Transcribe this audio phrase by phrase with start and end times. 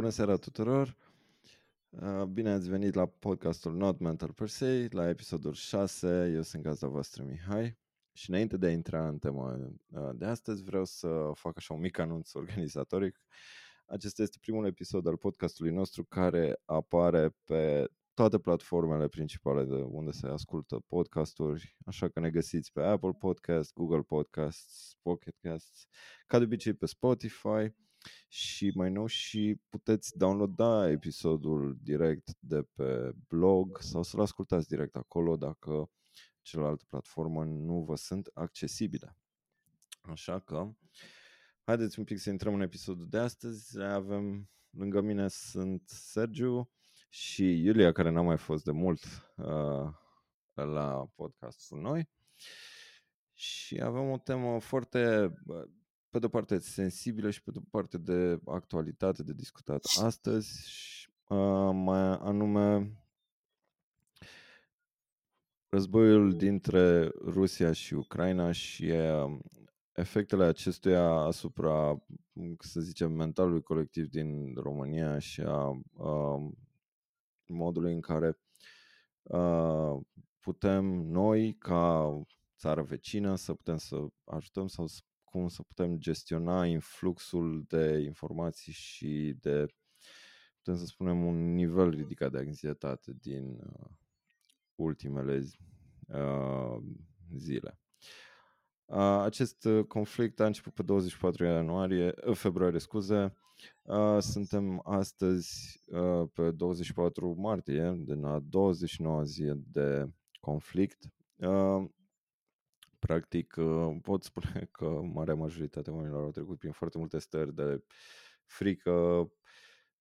[0.00, 0.96] Bună seara tuturor!
[1.88, 6.32] Uh, bine ați venit la podcastul Not Mental Per Se, la episodul 6.
[6.34, 7.78] Eu sunt gazda voastră Mihai
[8.12, 11.80] și înainte de a intra în tema uh, de astăzi vreau să fac așa un
[11.80, 13.20] mic anunț organizatoric.
[13.86, 20.10] Acesta este primul episod al podcastului nostru care apare pe toate platformele principale de unde
[20.10, 25.86] se ascultă podcasturi, așa că ne găsiți pe Apple Podcast, Google Podcasts, Pocket Casts,
[26.26, 27.74] ca de obicei pe Spotify
[28.28, 34.96] și mai nou și puteți downloada episodul direct de pe blog sau să-l ascultați direct
[34.96, 35.90] acolo dacă
[36.42, 39.16] celelalte platformă nu vă sunt accesibile.
[40.00, 40.74] Așa că
[41.64, 43.80] haideți un pic să intrăm în episodul de astăzi.
[43.80, 46.70] Avem lângă mine sunt Sergiu
[47.08, 49.02] și Iulia care n-a mai fost de mult
[49.36, 49.92] uh,
[50.54, 52.08] la podcastul noi.
[53.32, 55.32] Și avem o temă foarte
[56.10, 60.60] pe de-o parte sensibilă și pe de-o parte de actualitate de discutat astăzi,
[61.28, 62.96] uh, mai anume
[65.68, 69.38] războiul dintre Rusia și Ucraina și uh,
[69.92, 72.02] efectele acestuia asupra,
[72.58, 76.52] să zicem, mentalului colectiv din România și a uh,
[77.46, 78.38] modului în care
[79.22, 80.00] uh,
[80.40, 82.12] putem noi, ca
[82.56, 85.00] țară vecină, să putem să ajutăm sau să
[85.30, 89.66] cum să putem gestiona influxul de informații și de,
[90.56, 93.90] putem să spunem, un nivel ridicat de anxietate din uh,
[94.74, 95.42] ultimele
[96.06, 96.82] uh,
[97.36, 97.78] zile.
[98.84, 103.34] Uh, acest conflict a început pe 24 ianuarie, uh, februarie, scuze.
[103.82, 111.12] Uh, suntem astăzi uh, pe 24 martie, de la 29 zi de conflict.
[111.36, 111.84] Uh,
[113.00, 117.54] Practic, uh, pot spune că marea majoritate a oamenilor au trecut prin foarte multe stări
[117.54, 117.84] de
[118.44, 119.30] frică,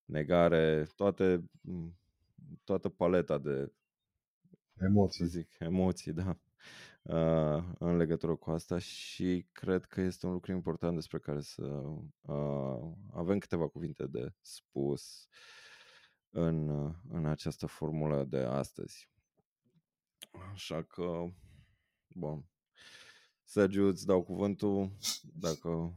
[0.06, 1.50] negare, toate,
[2.64, 3.72] toată paleta de
[4.80, 6.38] emoții, să zic, emoții, da,
[7.02, 11.64] uh, în legătură cu asta și cred că este un lucru important despre care să
[12.22, 15.28] uh, avem câteva cuvinte de spus
[16.30, 16.70] în,
[17.10, 19.10] în această formulă de astăzi.
[20.54, 21.26] Așa că,
[22.08, 22.46] bun,
[23.52, 24.92] Sergiu, îți dau cuvântul
[25.40, 25.94] dacă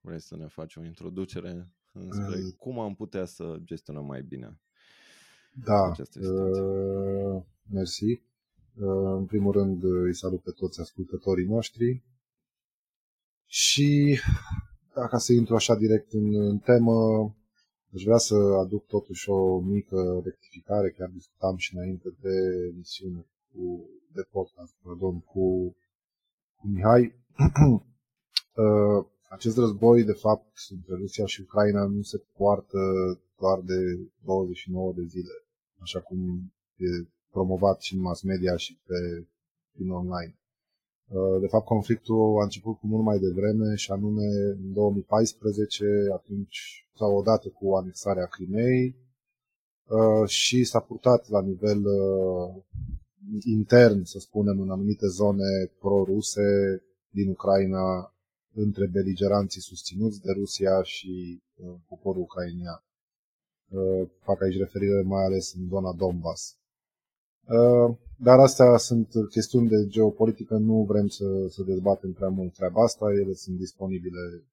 [0.00, 4.60] vrei să ne faci o introducere înspre uh, cum am putea să gestionăm mai bine
[5.64, 6.62] da, această situație.
[6.62, 8.04] Uh, mersi.
[8.04, 12.02] Uh, în primul rând îi salut pe toți ascultătorii noștri
[13.44, 14.18] și
[14.94, 16.94] dacă să intru așa direct în, în temă,
[17.94, 23.90] aș vrea să aduc totuși o mică rectificare, chiar discutam și înainte de emisiune cu,
[24.12, 25.76] de podcast, pardon, cu
[26.62, 27.14] Mihai,
[28.62, 32.78] uh, acest război, de fapt, între Rusia și Ucraina nu se poartă
[33.38, 35.32] doar de 29 de zile,
[35.78, 36.18] așa cum
[36.76, 36.86] e
[37.30, 39.26] promovat și în mass media și pe
[39.72, 40.38] prin online.
[41.06, 44.26] Uh, de fapt, conflictul a început cu mult mai devreme și anume
[44.58, 48.96] în 2014, atunci sau odată cu anexarea Crimei
[49.86, 51.82] uh, și s-a purtat la nivel
[53.44, 58.14] intern, să spunem, în anumite zone pro-ruse din Ucraina
[58.54, 62.84] între beligeranții susținuți de Rusia și uh, poporul ucrainian.
[63.68, 66.56] Uh, fac aici referire mai ales în zona Donbass.
[67.46, 72.82] Uh, dar astea sunt chestiuni de geopolitică, nu vrem să, să dezbatem prea mult treaba
[72.82, 74.44] asta, ele sunt disponibile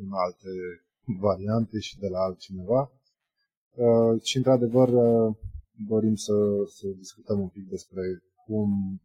[0.00, 0.48] în alte
[1.26, 2.90] variante și de la altcineva.
[3.74, 5.34] Uh, și într-adevăr, uh,
[5.86, 6.32] dorim să,
[6.66, 8.02] să discutăm un pic despre
[8.44, 9.00] cum,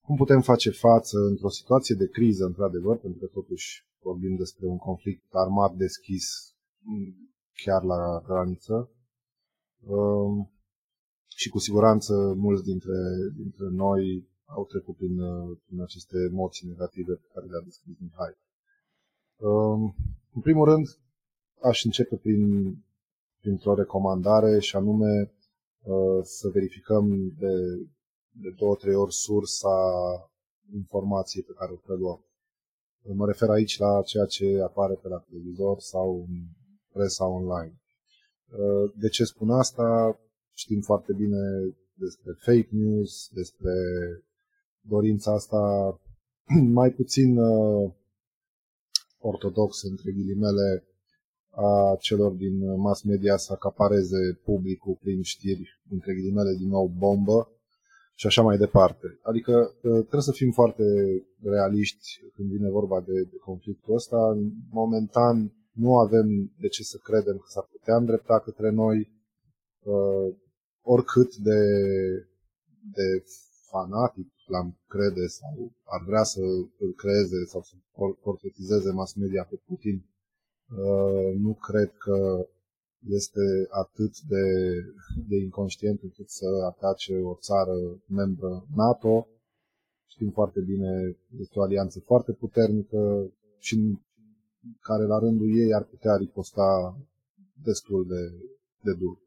[0.00, 4.78] cum putem face față într-o situație de criză, într-adevăr, pentru că totuși vorbim despre un
[4.78, 6.54] conflict armat deschis
[7.64, 8.90] chiar la graniță.
[9.80, 10.52] Um,
[11.26, 12.98] și cu siguranță mulți dintre,
[13.36, 15.16] dintre noi au trecut prin,
[15.66, 18.36] prin aceste emoții negative pe care le-a descris Mihai.
[19.36, 19.94] Um,
[20.34, 20.86] în primul rând,
[21.62, 22.74] aș începe prin,
[23.40, 25.39] printr-o recomandare și anume Uh,
[26.22, 27.54] să verificăm de,
[28.30, 29.76] de două, trei ori sursa
[30.74, 32.24] informației pe care o preluăm.
[33.02, 36.34] Mă refer aici la ceea ce apare pe la televizor sau în
[36.92, 37.80] presa online.
[38.50, 40.18] Uh, de ce spun asta?
[40.52, 41.38] Știm foarte bine
[41.94, 43.72] despre fake news, despre
[44.80, 45.60] dorința asta
[46.80, 47.92] mai puțin uh,
[49.18, 50.84] ortodox, între ghilimele,
[51.50, 57.48] a celor din mass media să acapareze publicul prin știri, între ghilimele, din nou bombă
[58.14, 59.18] și așa mai departe.
[59.22, 59.52] Adică
[59.84, 60.84] ă, trebuie să fim foarte
[61.42, 64.38] realiști când vine vorba de, de conflictul ăsta.
[64.70, 68.98] Momentan nu avem de ce să credem că s-ar putea îndrepta către noi
[69.82, 70.34] uh,
[70.82, 71.60] oricât de,
[72.96, 73.24] de
[73.70, 76.40] fanatic l-am crede sau ar vrea să
[76.84, 77.74] îl creeze sau să
[78.22, 80.09] portretizeze mass media pe Putin, uh,
[81.38, 82.46] nu cred că
[83.08, 84.44] este atât de,
[85.28, 89.26] de inconștient încât să atace o țară membră NATO.
[90.06, 93.98] Știm foarte bine, este o alianță foarte puternică și
[94.80, 96.98] care la rândul ei ar putea riposta
[97.62, 98.32] destul de,
[98.80, 99.18] de dur.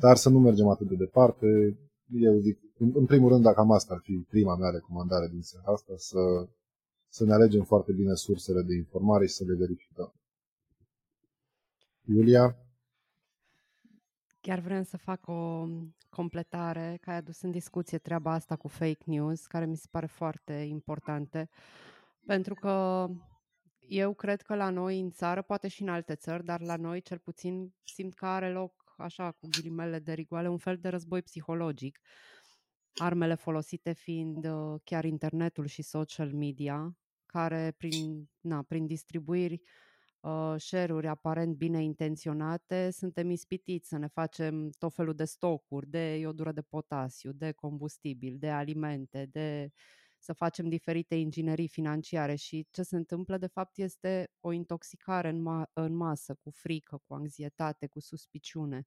[0.00, 1.78] Dar să nu mergem atât de departe.
[2.12, 5.42] Eu zic, în, în primul rând, dacă am asta ar fi prima mea recomandare din
[5.42, 6.48] seara asta, să,
[7.08, 10.12] să ne alegem foarte bine sursele de informare și să le verificăm.
[12.04, 12.56] Iulia?
[14.40, 15.66] Chiar vrem să fac o
[16.08, 20.06] completare, că ai adus în discuție treaba asta cu fake news, care mi se pare
[20.06, 21.48] foarte importante,
[22.26, 23.06] pentru că
[23.78, 27.00] eu cred că la noi în țară, poate și în alte țări, dar la noi
[27.00, 31.22] cel puțin simt că are loc, așa, cu ghilimele de rigoale, un fel de război
[31.22, 32.00] psihologic.
[32.94, 39.89] Armele folosite fiind uh, chiar internetul și social media, care prin, na, prin distribuiri uh,
[40.56, 46.52] share-uri aparent bine intenționate, suntem ispitiți să ne facem tot felul de stocuri de iodură
[46.52, 49.70] de potasiu, de combustibil, de alimente, de
[50.22, 55.40] să facem diferite inginerii financiare și ce se întâmplă de fapt este o intoxicare în,
[55.40, 58.86] ma- în masă, cu frică, cu anxietate, cu suspiciune.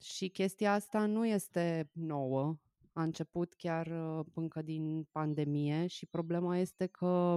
[0.00, 2.58] Și chestia asta nu este nouă,
[2.92, 7.36] a început chiar uh, încă din pandemie și problema este că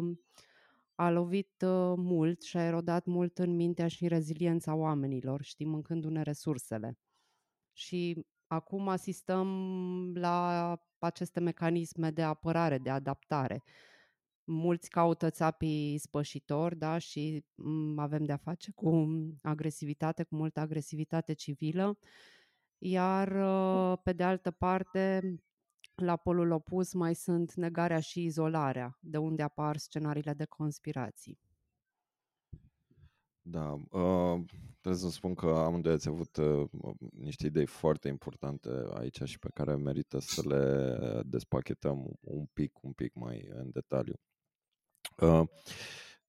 [0.96, 5.66] a lovit uh, mult și a erodat mult în mintea și în reziliența oamenilor, știi,
[5.66, 6.98] mâncându-ne resursele.
[7.74, 9.48] Și acum asistăm
[10.16, 13.64] la aceste mecanisme de apărare, de adaptare.
[14.44, 19.08] Mulți caută țapii spășitori, da, și mm, avem de-a face cu
[19.42, 21.98] agresivitate, cu multă agresivitate civilă,
[22.78, 25.22] iar uh, pe de altă parte,
[26.00, 31.40] la polul opus mai sunt negarea și izolarea, de unde apar scenariile de conspirații.
[33.48, 34.42] Da, uh,
[34.82, 36.70] trebuie să spun că amândoi ați avut uh,
[37.12, 42.92] niște idei foarte importante aici și pe care merită să le despachetăm un pic, un
[42.92, 44.16] pic mai în detaliu.
[45.18, 45.44] Uh,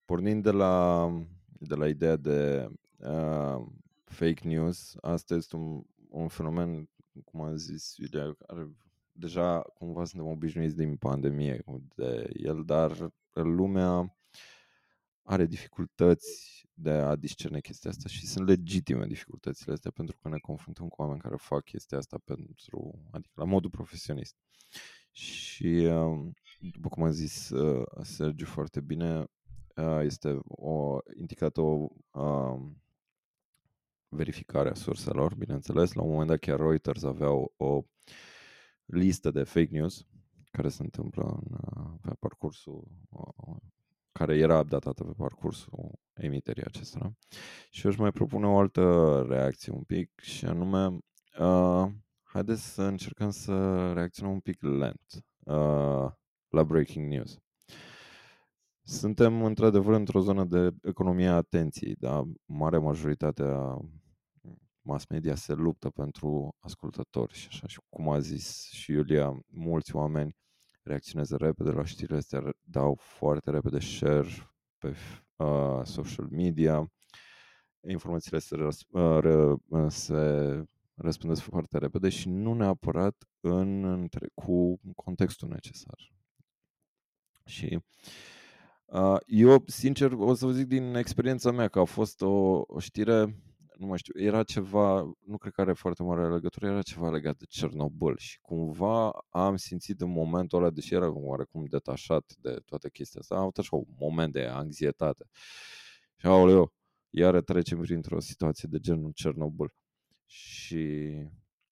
[0.05, 1.09] pornind de la,
[1.47, 3.67] de la ideea de uh,
[4.05, 6.89] fake news, asta este un, un fenomen,
[7.25, 8.71] cum am zis Iulia, care
[9.19, 11.65] deja cumva suntem obișnuiți din pandemie
[11.95, 14.17] de el, dar lumea
[15.23, 20.39] are dificultăți de a discerne chestia asta și sunt legitime dificultățile astea pentru că ne
[20.39, 24.37] confruntăm cu oameni care fac chestia asta pentru, adică la modul profesionist.
[25.11, 29.25] Și um, după cum a zis uh, Sergiu foarte bine,
[29.77, 31.89] uh, este o indicată o
[32.21, 32.83] um,
[34.09, 35.93] verificare a surselor, bineînțeles.
[35.93, 37.83] La un moment dat chiar Reuters avea o, o
[38.87, 40.07] listă de fake news
[40.51, 42.89] care se întâmplă în, uh, pe parcursul
[44.13, 47.13] care era datată pe parcursul emiterii acestora.
[47.71, 50.99] Și eu își mai propune o altă reacție un pic și anume
[51.39, 51.87] uh,
[52.23, 56.11] haideți să încercăm să reacționăm un pic lent uh,
[56.49, 57.39] la breaking news.
[58.83, 62.23] Suntem într-adevăr într-o zonă de economie a atenției, da?
[62.45, 63.79] Marea majoritate a
[64.87, 69.97] mass media se luptă pentru ascultători și așa și cum a zis și Iulia, mulți
[69.97, 70.37] oameni
[70.83, 74.29] reacționează repede la știrile astea, dau foarte repede share
[74.79, 74.95] pe
[75.37, 76.93] uh, social media,
[77.89, 80.63] informațiile se, răs- uh, re- uh, se
[80.95, 86.13] răspândesc foarte repede și nu neapărat în, între, cu contextul necesar.
[87.45, 87.79] Și
[88.85, 92.79] uh, eu, sincer, o să vă zic din experiența mea că a fost o, o
[92.79, 93.37] știre
[93.79, 97.37] nu mai știu, era ceva, nu cred că are foarte mare legătură, era ceva legat
[97.37, 102.91] de Cernobâl și cumva am simțit în momentul ăla, deși era oarecum detașat de toate
[102.91, 105.27] chestia asta, am avut așa un moment de anxietate.
[106.17, 106.73] Și aoleu,
[107.11, 109.73] iară trecem printr-o situație de genul Cernobâl.
[110.27, 111.15] Și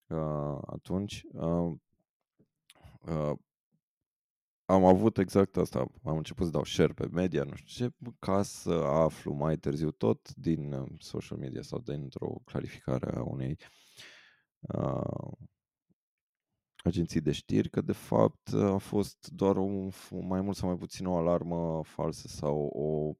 [0.07, 1.73] uh, atunci uh,
[3.01, 3.33] uh,
[4.65, 5.87] am avut exact asta.
[6.05, 9.91] Am început să dau share pe media, nu știu ce, ca să aflu mai târziu
[9.91, 13.59] tot din uh, social media sau dintr-o clarificare a unei
[14.61, 15.33] uh,
[16.85, 21.07] agenții de știri că de fapt a fost doar un, mai mult sau mai puțin
[21.07, 23.15] o alarmă falsă sau o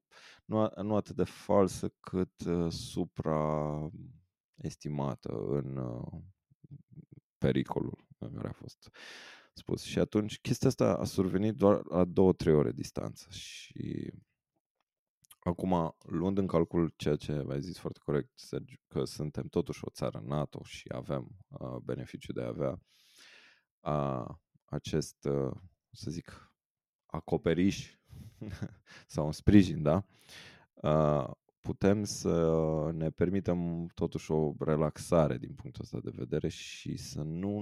[0.45, 6.21] nu, nu atât de falsă cât uh, supraestimată în uh,
[7.37, 8.89] pericolul care a fost
[9.57, 9.83] spus.
[9.83, 14.11] Și atunci chestia asta a survenit doar la două, trei ore distanță și
[15.45, 19.89] Acum, luând în calcul ceea ce ai zis foarte corect, Sergiu, că suntem totuși o
[19.89, 22.81] țară NATO și avem uh, beneficiu de a avea
[23.79, 24.35] uh,
[24.65, 25.51] acest, uh,
[25.91, 26.53] să zic,
[27.05, 27.97] acoperiș
[29.07, 30.05] sau un sprijin, da?
[30.73, 31.31] Uh,
[31.65, 37.59] putem să ne permitem totuși o relaxare din punctul ăsta de vedere și să nu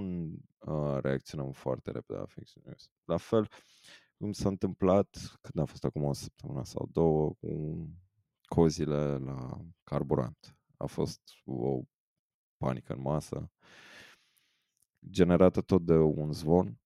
[0.58, 2.90] uh, reacționăm foarte repede la fake news.
[3.04, 3.48] La fel
[4.16, 7.88] cum s-a întâmplat când a fost acum o săptămână sau două cu
[8.44, 10.56] cozile la carburant.
[10.76, 11.80] A fost o
[12.56, 13.50] panică în masă
[15.10, 16.78] generată tot de un zvon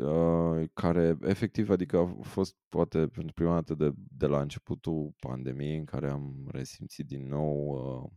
[0.00, 5.76] Uh, care efectiv, adică a fost poate pentru prima dată de, de la începutul pandemiei
[5.76, 8.10] în care am resimțit din nou uh,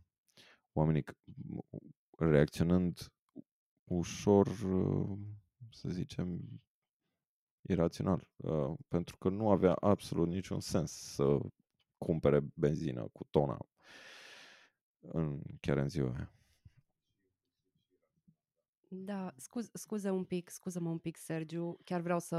[0.72, 1.04] oamenii
[2.18, 3.12] reacționând
[3.84, 5.18] ușor, uh,
[5.70, 6.40] să zicem,
[7.60, 11.38] irațional, uh, pentru că nu avea absolut niciun sens să
[11.98, 13.58] cumpere benzină cu tona
[15.00, 16.35] în, chiar în ziua aia.
[18.88, 21.78] Da, scuz, scuze un pic, scuză-mă un pic, Sergiu.
[21.84, 22.36] Chiar vreau să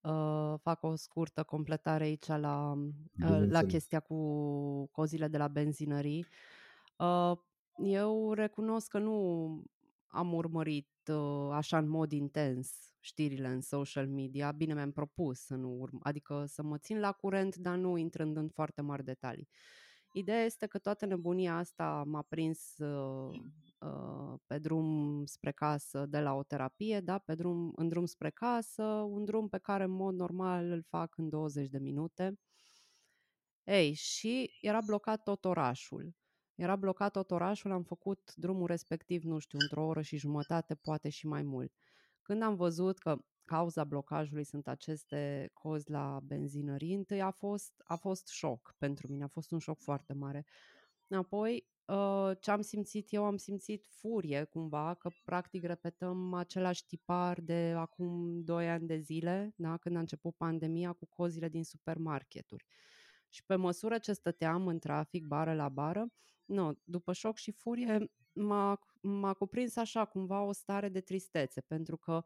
[0.00, 6.26] uh, fac o scurtă completare aici la, uh, la chestia cu cozile de la benzinării.
[6.98, 7.32] Uh,
[7.76, 9.64] eu recunosc că nu
[10.06, 12.70] am urmărit uh, așa în mod intens
[13.00, 14.52] știrile în social media.
[14.52, 18.36] Bine, mi-am propus să nu urm, adică să mă țin la curent, dar nu intrând
[18.36, 19.48] în foarte mari detalii.
[20.16, 23.38] Ideea este că toată nebunia asta m-a prins uh,
[23.78, 28.30] uh, pe drum spre casă de la o terapie, da, pe drum, în drum spre
[28.30, 32.38] casă, un drum pe care în mod normal îl fac în 20 de minute.
[33.64, 36.14] Ei, și era blocat tot orașul.
[36.54, 41.08] Era blocat tot orașul, am făcut drumul respectiv, nu știu, într-o oră și jumătate, poate
[41.08, 41.72] și mai mult.
[42.22, 47.96] Când am văzut că cauza blocajului sunt aceste cozi la benzinării, întâi a fost, a
[47.96, 50.44] fost șoc pentru mine, a fost un șoc foarte mare.
[51.10, 57.40] Apoi, ă, ce am simțit eu, am simțit furie cumva, că practic repetăm același tipar
[57.40, 59.76] de acum 2 ani de zile, da?
[59.76, 62.64] când a început pandemia cu cozile din supermarketuri.
[63.28, 66.06] Și pe măsură ce stăteam în trafic, bară la bară,
[66.44, 71.96] nu, după șoc și furie m-a, m-a cuprins așa cumva o stare de tristețe, pentru
[71.96, 72.24] că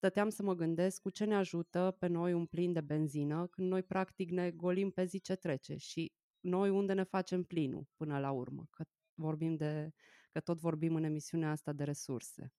[0.00, 3.68] stăteam să mă gândesc cu ce ne ajută pe noi un plin de benzină când
[3.68, 8.18] noi practic ne golim pe zi ce trece și noi unde ne facem plinul până
[8.18, 9.90] la urmă, că vorbim de,
[10.32, 12.52] că tot vorbim în emisiunea asta de resurse.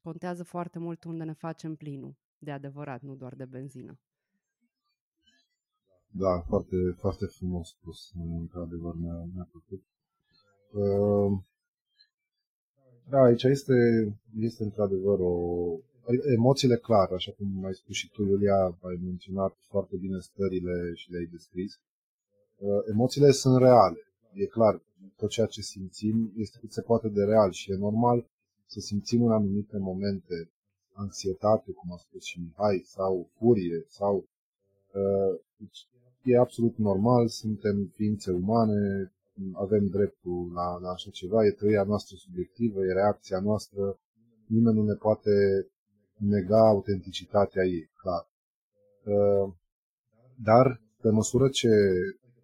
[0.00, 3.98] Contează foarte mult unde ne facem plinul, de adevărat, nu doar de benzină.
[6.10, 9.84] Da, foarte, foarte frumos spus, într-adevăr mi-a, mi-a plăcut.
[10.72, 11.42] Uh,
[13.08, 13.74] da, aici este,
[14.38, 15.78] este într-adevăr o...
[16.36, 21.10] Emoțiile clar, așa cum ai spus și tu, Iulia, ai menționat foarte bine stările și
[21.10, 21.72] le-ai descris.
[22.56, 23.98] Uh, emoțiile sunt reale,
[24.32, 24.82] e clar.
[25.16, 28.26] Tot ceea ce simțim este cât se poate de real și e normal
[28.66, 30.50] să simțim în anumite momente
[30.92, 34.28] anxietate, cum a spus și Mihai, sau furie, sau
[34.92, 35.88] uh, deci
[36.22, 39.12] e absolut normal, suntem ființe umane,
[39.52, 43.98] avem dreptul la, la așa ceva, e trăirea noastră subiectivă, e reacția noastră,
[44.46, 45.30] nimeni nu ne poate
[46.18, 48.28] nega autenticitatea ei, clar.
[49.04, 49.54] Uh,
[50.42, 51.68] dar, pe măsură ce,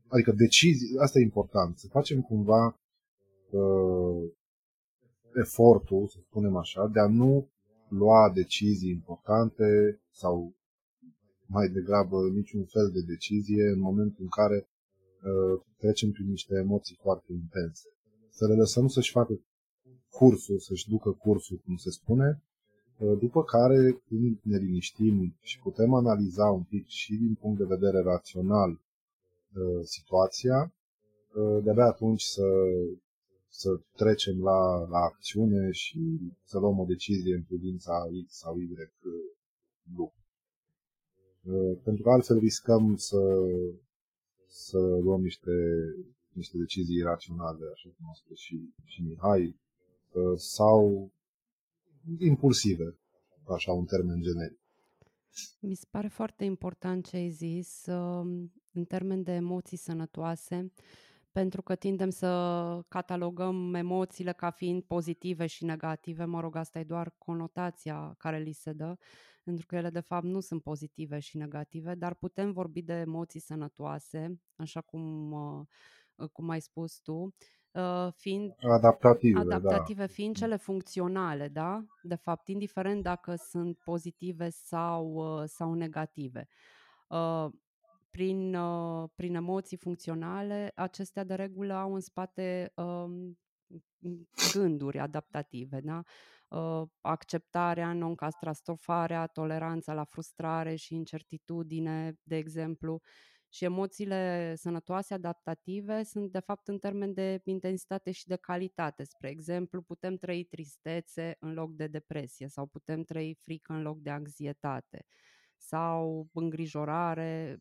[0.08, 2.80] adică decizii, asta e important, să facem cumva
[3.50, 4.30] uh,
[5.34, 7.48] efortul, să spunem așa, de a nu
[7.88, 10.54] lua decizii importante sau
[11.46, 16.98] mai degrabă niciun fel de decizie în momentul în care uh, trecem prin niște emoții
[17.00, 17.88] foarte intense.
[18.30, 19.40] Să le lăsăm să-și facă
[20.10, 22.49] cursul, să-și ducă cursul, cum se spune, uh,
[23.00, 28.02] după care, când ne liniștim și putem analiza un pic și din punct de vedere
[28.02, 30.72] rațional uh, situația,
[31.34, 32.46] uh, de-abia atunci să,
[33.48, 38.68] să trecem la, la acțiune și să luăm o decizie în privința X sau Y
[39.96, 40.14] lucru.
[41.84, 43.18] Pentru că altfel riscăm să
[44.50, 45.50] să luăm niște,
[46.32, 49.56] niște decizii iraționale, așa cum a spus și, și Mihai,
[50.36, 51.10] sau
[52.18, 52.98] impulsive,
[53.48, 54.58] așa un termen generic.
[55.60, 60.72] Mi se pare foarte important ce ai zis um, în termen de emoții sănătoase,
[61.32, 66.24] pentru că tindem să catalogăm emoțiile ca fiind pozitive și negative.
[66.24, 68.96] Mă rog, asta e doar conotația care li se dă
[69.42, 73.40] pentru că ele de fapt nu sunt pozitive și negative, dar putem vorbi de emoții
[73.40, 77.32] sănătoase, așa cum, uh, cum ai spus tu, uh,
[78.16, 80.12] fiind adaptative, adaptative da.
[80.12, 81.84] fiind cele funcționale, da?
[82.02, 86.48] De fapt, indiferent dacă sunt pozitive sau, uh, sau negative.
[88.10, 93.38] prin, uh, prin emoții funcționale, acestea de regulă au în spate um,
[94.52, 96.02] gânduri adaptative, da?
[96.48, 103.00] Uh, acceptarea, non-catastrofarea, toleranța la frustrare și incertitudine, de exemplu.
[103.52, 109.04] Și emoțiile sănătoase adaptative sunt, de fapt, în termen de intensitate și de calitate.
[109.04, 114.00] Spre exemplu, putem trăi tristețe în loc de depresie sau putem trăi frică în loc
[114.00, 115.06] de anxietate
[115.56, 117.60] sau îngrijorare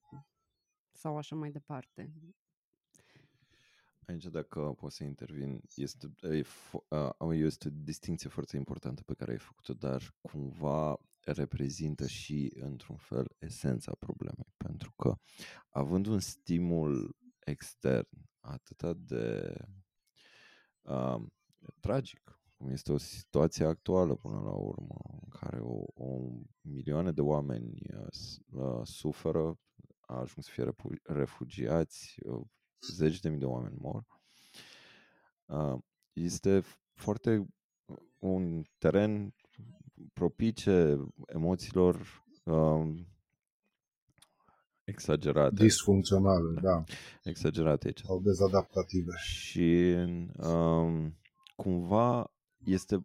[0.92, 2.14] sau așa mai departe.
[4.06, 6.44] Aici, dacă pot să intervin, este, e,
[6.90, 12.96] uh, este o distinție foarte importantă pe care ai făcut-o, dar cumva reprezintă și, într-un
[12.96, 14.54] fel, esența problemei.
[14.58, 15.16] Pentru că,
[15.70, 18.10] având un stimul extern
[18.40, 19.56] atât de
[20.82, 21.22] uh,
[21.80, 26.30] tragic, cum este o situație actuală până la urmă, în care o, o
[26.62, 27.82] milioane de oameni
[28.52, 29.60] uh, suferă,
[30.00, 30.74] ajung să fie
[31.04, 32.42] refugiați, uh,
[32.92, 34.06] zeci de mii de oameni mor.
[35.46, 35.78] Uh,
[36.14, 37.48] este foarte
[38.18, 39.34] un teren
[40.14, 43.08] propice emoțiilor um,
[44.84, 45.64] exagerate.
[45.64, 46.84] Disfuncționale, da.
[47.24, 48.02] Exagerate aici.
[48.06, 49.12] Sau dezadaptative.
[49.18, 49.96] Și
[50.38, 51.18] um,
[51.56, 52.32] cumva
[52.66, 53.04] este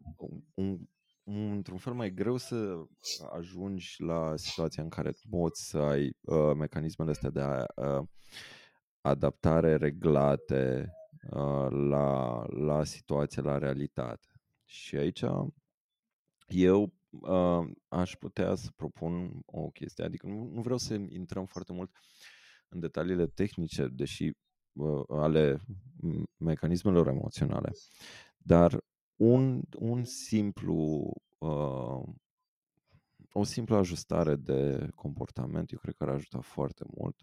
[0.55, 0.79] un,
[1.25, 2.75] un, într-un fel mai greu să
[3.37, 8.07] ajungi la situația în care poți să ai uh, mecanismele astea de a, uh,
[9.01, 10.93] adaptare reglate
[11.31, 14.29] uh, la, la situație, la realitate.
[14.65, 15.25] Și aici
[16.55, 21.73] eu uh, aș putea să propun o chestie, adică nu, nu vreau să intrăm foarte
[21.73, 21.91] mult
[22.69, 24.31] în detaliile tehnice, deși
[24.73, 25.61] uh, ale
[26.37, 27.73] mecanismelor emoționale,
[28.37, 28.79] dar
[29.17, 32.03] un, un simplu uh,
[33.33, 37.17] o simplă ajustare de comportament, eu cred că ar ajuta foarte mult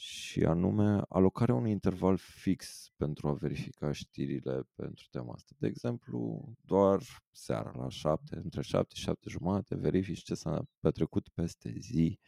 [0.00, 5.52] și anume alocarea unui interval fix pentru a verifica știrile pentru tema asta.
[5.58, 11.28] De exemplu, doar seara la 7, între 7 și 7 jumate, verifici ce s-a petrecut
[11.28, 12.18] peste zi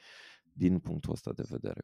[0.53, 1.83] din punctul ăsta de vedere.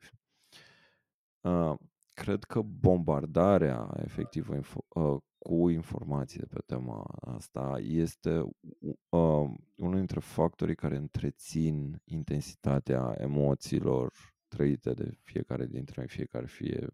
[1.40, 1.74] Uh,
[2.12, 9.94] cred că bombardarea efectivă info- uh, cu informații de pe tema asta este uh, unul
[9.94, 16.86] dintre factorii care întrețin intensitatea emoțiilor trăite de fiecare dintre noi, fiecare fie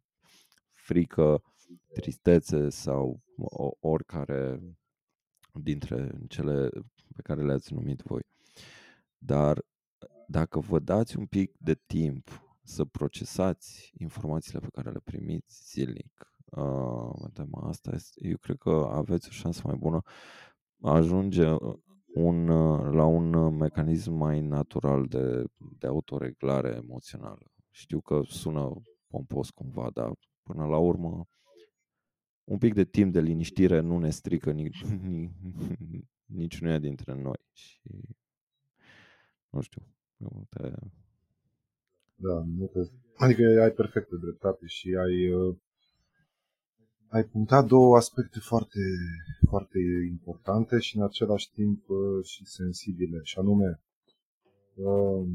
[0.70, 1.42] frică,
[1.92, 3.20] tristețe sau
[3.80, 4.60] oricare
[5.52, 6.68] dintre cele
[7.14, 8.22] pe care le-ați numit voi.
[9.18, 9.64] Dar
[10.26, 16.34] dacă vă dați un pic de timp să procesați informațiile pe care le primiți zilnic,
[16.44, 20.02] uh, tema asta, este, eu cred că aveți o șansă mai bună
[20.80, 21.54] ajunge
[22.14, 22.46] un,
[22.94, 25.44] la un mecanism mai natural de,
[25.79, 27.53] de autoreglare emoțională.
[27.70, 31.29] Știu că sună pompos cumva, dar până la urmă
[32.44, 34.85] un pic de timp de liniștire nu ne strică nici,
[36.24, 37.40] niciunuia dintre noi.
[37.53, 37.81] Și
[39.50, 39.83] nu știu,
[40.48, 40.70] te...
[42.14, 42.79] Da, nu te...
[43.16, 45.57] adică ai perfectă dreptate și ai uh,
[47.14, 48.81] ai punctat două aspecte foarte,
[49.48, 53.81] foarte importante și în același timp uh, și sensibile, și anume
[54.74, 55.27] uh,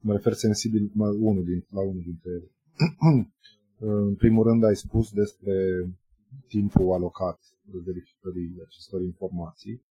[0.00, 2.50] mă refer sensibil mă, unul din, la unul dintre ele.
[4.08, 5.54] în primul rând ai spus despre
[6.48, 9.82] timpul alocat de verificării acestor informații.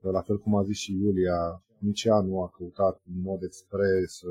[0.00, 4.12] La fel cum a zis și Iulia, nici ea nu a căutat în mod expres
[4.18, 4.28] să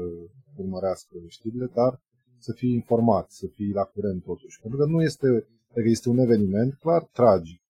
[0.55, 2.01] urmărească știrile, dar
[2.37, 4.59] să fii informat, să fii la curent totuși.
[4.61, 7.61] Pentru că nu este Adică este un eveniment clar tragic.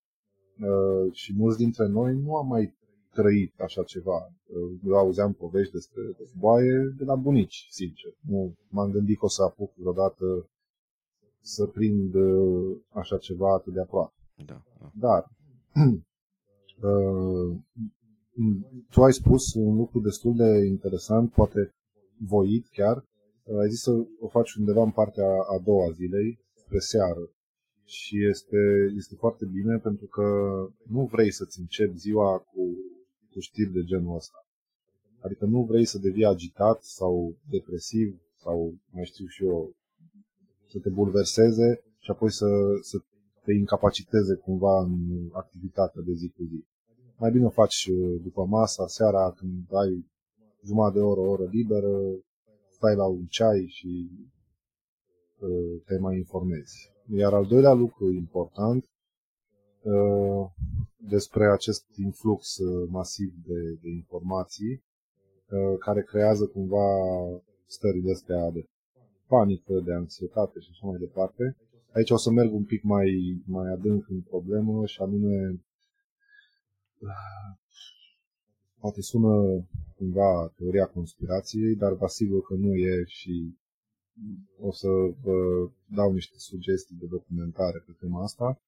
[0.60, 2.78] Uh, și mulți dintre noi nu am mai
[3.14, 4.34] trăit așa ceva.
[4.84, 8.12] Uh, auzeam povești despre războaie de la bunici, sincer.
[8.20, 10.50] Nu m-am gândit că o să apuc vreodată
[11.42, 14.14] să prind uh, așa ceva atât de aproape.
[14.46, 14.92] Da, da.
[14.94, 15.28] Dar
[16.90, 17.58] uh,
[18.90, 21.74] tu ai spus un lucru destul de interesant, poate
[22.18, 22.98] voit chiar.
[23.44, 27.30] Uh, ai zis să o faci undeva în partea a doua zilei, spre seară
[27.90, 28.62] și este,
[28.96, 30.28] este foarte bine pentru că
[30.88, 32.62] nu vrei să-ți începi ziua cu,
[33.32, 34.48] cu știri de genul ăsta.
[35.20, 39.76] Adică nu vrei să devii agitat sau depresiv sau mai știu și eu,
[40.72, 42.48] să te bulverseze și apoi să,
[42.82, 42.98] să
[43.44, 46.66] te incapaciteze cumva în activitatea de zi cu zi.
[47.18, 50.06] Mai bine o faci uh, după masa, seara, când ai
[50.66, 51.98] jumătate de oră, o oră liberă,
[52.70, 54.10] stai la un ceai și
[55.40, 56.92] uh, te mai informezi.
[57.12, 58.90] Iar al doilea lucru important
[59.82, 60.52] uh,
[60.98, 64.84] despre acest influx uh, masiv de, de informații
[65.50, 66.88] uh, care creează cumva
[67.66, 68.70] stările astea de
[69.28, 71.58] panică, de anxietate și așa mai departe.
[71.92, 75.64] Aici o să merg un pic mai, mai adânc în problemă și anume
[78.80, 79.66] poate sună
[79.98, 83.58] cumva teoria conspirației, dar vă asigur că nu e și
[84.60, 84.88] o să
[85.24, 88.62] vă dau niște sugestii de documentare pe tema asta,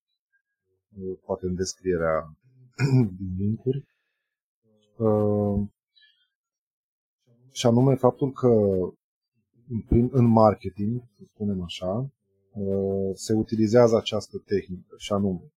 [1.26, 2.38] poate în descrierea
[3.20, 3.86] din linkuri.
[4.98, 5.68] Uh,
[7.52, 8.48] și anume faptul că
[9.90, 12.12] în, în marketing, să spunem așa,
[12.54, 15.54] uh, se utilizează această tehnică și anume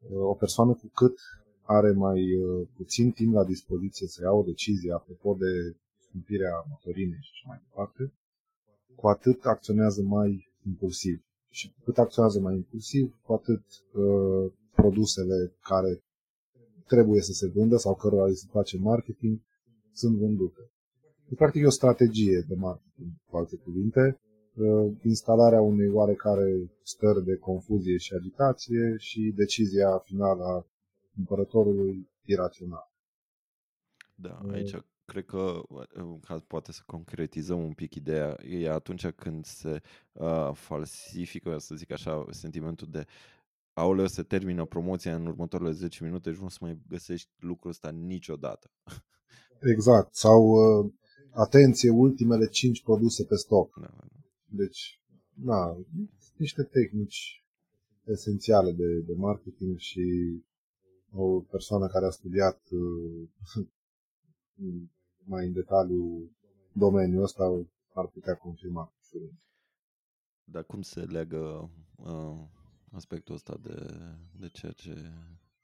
[0.00, 1.18] uh, o persoană cu cât
[1.62, 7.18] are mai uh, puțin timp la dispoziție să ia o decizie apropo de scumpirea motorinei
[7.20, 8.12] și așa mai departe,
[8.96, 11.24] cu atât acționează mai impulsiv.
[11.50, 16.02] Și cu cât acționează mai impulsiv, cu atât uh, produsele care
[16.86, 19.40] trebuie să se vândă sau cărora îi se face marketing
[19.92, 20.70] sunt vândute.
[21.28, 24.20] E practic e o strategie de marketing, cu alte cuvinte,
[24.54, 30.66] uh, instalarea unei oarecare stări de confuzie și agitație și decizia finală a
[31.14, 32.92] cumpărătorului irațional.
[34.14, 35.62] Da, aici cred că
[36.26, 41.90] ca poate să concretizăm un pic ideea, e atunci când se uh, falsifică, să zic
[41.90, 43.06] așa, sentimentul de
[43.72, 47.90] aoleu, se termină promoția în următoarele 10 minute și nu să mai găsești lucrul ăsta
[47.90, 48.70] niciodată.
[49.72, 50.92] Exact, sau uh,
[51.30, 53.78] atenție, ultimele 5 produse pe stoc.
[53.80, 54.18] Da, da, da.
[54.46, 55.00] Deci,
[55.32, 55.76] na,
[56.36, 57.44] niște tehnici
[58.04, 60.02] esențiale de, de marketing și
[61.12, 63.28] o persoană care a studiat uh,
[65.26, 66.30] mai în detaliu
[66.72, 67.44] domeniul ăsta
[67.94, 68.92] ar putea confirma.
[70.44, 72.48] Dar cum se legă uh,
[72.90, 73.86] aspectul ăsta de,
[74.40, 75.12] de ceea ce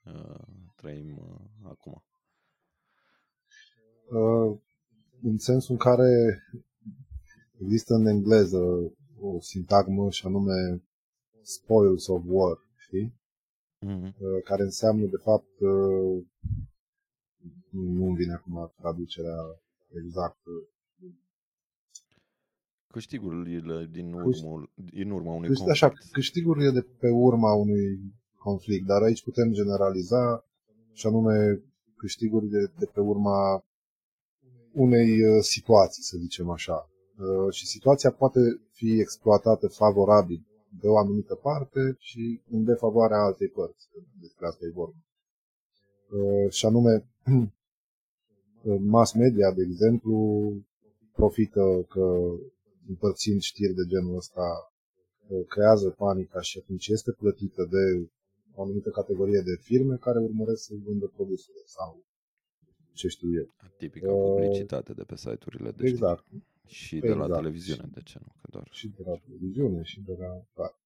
[0.05, 0.47] uh,
[0.77, 2.05] trăim uh, acum?
[4.11, 4.59] Uh,
[5.23, 6.43] în sensul în care
[7.59, 8.59] există în engleză
[9.21, 10.83] o sintagmă și anume
[11.43, 13.21] spoils of war, știi?
[13.87, 14.43] mm-hmm.
[14.45, 16.25] care înseamnă, de fapt, uh,
[17.71, 19.41] nu îmi vine acum traducerea
[20.05, 20.51] exactă.
[22.87, 25.93] Câștigurile din, urmă, din urma unui Câștig, conflict.
[25.93, 28.01] Așa, câștigurile de pe urma unui
[28.37, 30.45] conflict, dar aici putem generaliza
[30.93, 31.63] și anume
[31.97, 33.65] câștigurile de, de pe urma
[34.73, 36.91] unei uh, situații, să zicem așa.
[37.17, 40.47] Uh, și situația poate fi exploatată favorabil
[40.81, 43.89] de o anumită parte și în defavoarea altei părți.
[44.21, 45.03] Despre asta e vorba.
[46.11, 47.09] Uh, și anume,
[48.79, 50.17] mass media, de exemplu,
[51.13, 52.07] profită că
[52.89, 54.73] împărțind știri de genul ăsta
[55.29, 58.09] uh, creează panica și atunci este plătită de
[58.55, 62.05] o anumită categorie de firme care urmăresc să vândă produsele sau
[62.93, 63.55] ce știu eu.
[63.77, 66.25] Tipica uh, publicitate de pe site-urile de exact.
[66.27, 66.49] știri.
[66.65, 67.29] Și de exact.
[67.29, 68.33] la televiziune, de ce nu?
[68.41, 68.69] Că doar...
[68.71, 70.45] Și de la televiziune, și de la...
[70.55, 70.80] Da.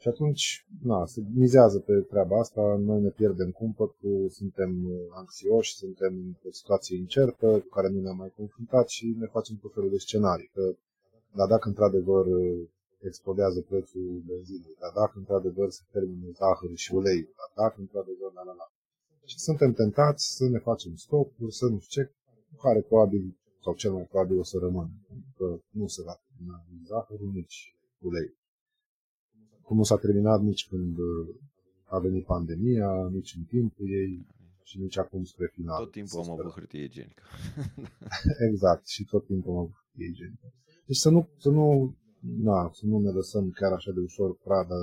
[0.00, 4.70] Și atunci, na, se mizează pe treaba asta, noi ne pierdem cumpătul, suntem
[5.20, 9.72] anxioși, suntem într-o situație incertă cu care nu ne-am mai confruntat și ne facem tot
[9.74, 10.50] felul de scenarii.
[10.54, 10.74] Că,
[11.36, 12.26] dar dacă într-adevăr
[13.08, 18.42] explodează prețul benzinei, dar dacă într-adevăr se termină zahărul și ulei, dar dacă într-adevăr la
[18.42, 18.66] la la.
[19.24, 22.12] Și suntem tentați să ne facem stocuri, să nu știu ce,
[22.62, 23.22] care probabil
[23.62, 27.30] sau cel mai probabil o să rămână, pentru că nu se va termina nici zahărul,
[27.34, 28.38] nici ulei.
[29.70, 31.28] Cum nu s-a terminat nici când uh,
[31.84, 34.26] a venit pandemia, nici în timpul ei
[34.62, 35.82] și nici acum spre final.
[35.82, 37.22] Tot timpul am avut hârtie igienică.
[38.50, 40.52] exact, și tot timpul am avut hârtie igienică.
[40.86, 44.76] Deci să nu, să nu, na, să nu ne lăsăm chiar așa de ușor pradă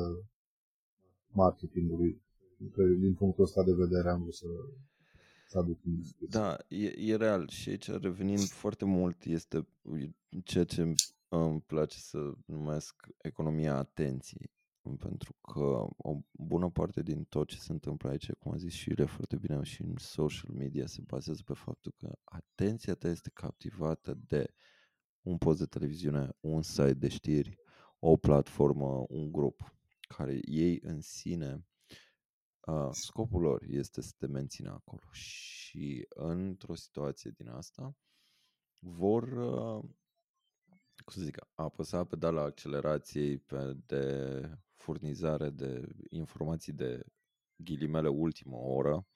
[1.31, 2.21] marketingului.
[2.99, 4.47] Din punctul ăsta de vedere am vrut să
[5.47, 6.39] să aduc în discuție.
[6.39, 9.67] Da, e, e real și aici revenind foarte mult este
[10.43, 10.93] ceea ce
[11.29, 14.55] îmi place să numesc economia atenției.
[14.95, 18.89] Pentru că o bună parte din tot ce se întâmplă aici, cum a zis și
[18.89, 23.29] Iulia foarte bine, și în social media se bazează pe faptul că atenția ta este
[23.33, 24.53] captivată de
[25.21, 27.57] un post de televiziune, un site de știri,
[27.99, 29.75] o platformă, un grup,
[30.07, 31.65] care ei în sine
[32.67, 35.01] Uh, scopul lor este să te mențină acolo.
[35.11, 37.95] Și într-o situație din asta
[38.79, 39.83] vor, uh,
[41.03, 44.41] cum să zic, apăsa pedala accelerației pe de
[44.77, 47.05] furnizare de informații de
[47.55, 49.07] ghilimele ultimă oră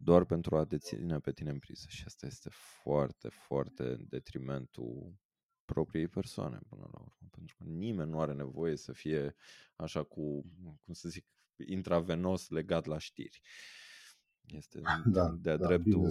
[0.00, 2.48] doar pentru a te ține pe tine în priză și asta este
[2.82, 5.16] foarte, foarte detrimentul
[5.64, 9.34] propriei persoane până la urmă, pentru că nimeni nu are nevoie să fie
[9.76, 10.42] așa cu,
[10.84, 11.26] cum să zic,
[11.66, 13.40] intravenos legat la știri.
[14.46, 14.80] Este
[15.12, 16.10] da, de-a da, dreptul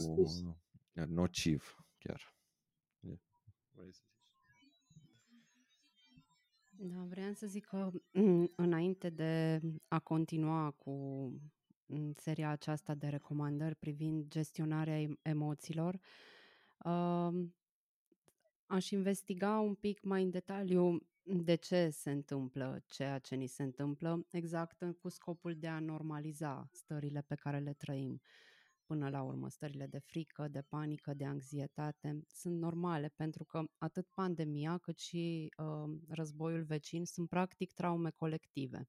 [1.06, 2.36] nociv chiar.
[6.80, 10.92] Da, vreau să zic că mm, înainte de a continua cu
[11.86, 16.00] mm, seria aceasta de recomandări privind gestionarea emoțiilor,
[16.84, 17.56] um,
[18.66, 23.64] aș investiga un pic mai în detaliu de ce se întâmplă ceea ce ni se
[23.64, 28.22] întâmplă, exact cu scopul de a normaliza stările pe care le trăim
[28.88, 29.50] până la urmă.
[29.50, 35.54] Stările de frică, de panică, de anxietate sunt normale pentru că atât pandemia cât și
[35.58, 38.88] uh, războiul vecin sunt practic traume colective.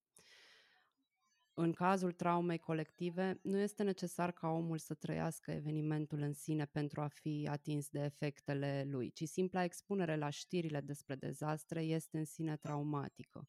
[1.60, 7.00] În cazul traumei colective, nu este necesar ca omul să trăiască evenimentul în sine pentru
[7.00, 12.24] a fi atins de efectele lui, ci simpla expunere la știrile despre dezastre este în
[12.24, 13.46] sine traumatică.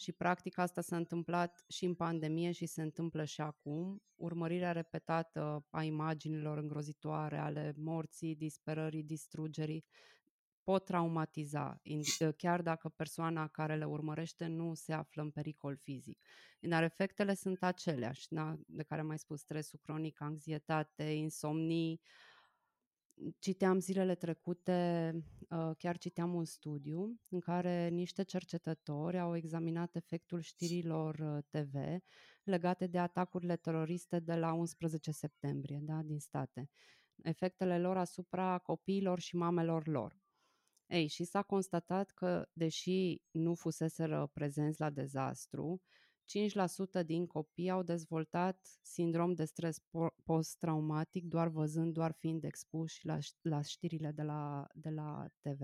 [0.00, 4.02] Și practic asta s-a întâmplat și în pandemie și se întâmplă și acum.
[4.14, 9.84] Urmărirea repetată a imaginilor îngrozitoare ale morții, disperării, distrugerii
[10.62, 11.80] pot traumatiza,
[12.36, 16.18] chiar dacă persoana care le urmărește nu se află în pericol fizic.
[16.60, 18.56] Dar efectele sunt aceleași, da?
[18.66, 22.00] de care am mai spus, stresul cronic, anxietate, insomnii,
[23.38, 25.12] citeam zilele trecute,
[25.50, 31.74] uh, chiar citeam un studiu în care niște cercetători au examinat efectul știrilor uh, TV
[32.42, 36.70] legate de atacurile teroriste de la 11 septembrie da, din state.
[37.22, 40.16] Efectele lor asupra copiilor și mamelor lor.
[40.86, 45.82] Ei, și s-a constatat că, deși nu fuseseră prezenți la dezastru,
[47.02, 49.78] 5% din copii au dezvoltat sindrom de stres
[50.24, 55.60] post-traumatic doar văzând, doar fiind expuși la, la știrile de la, de la TV.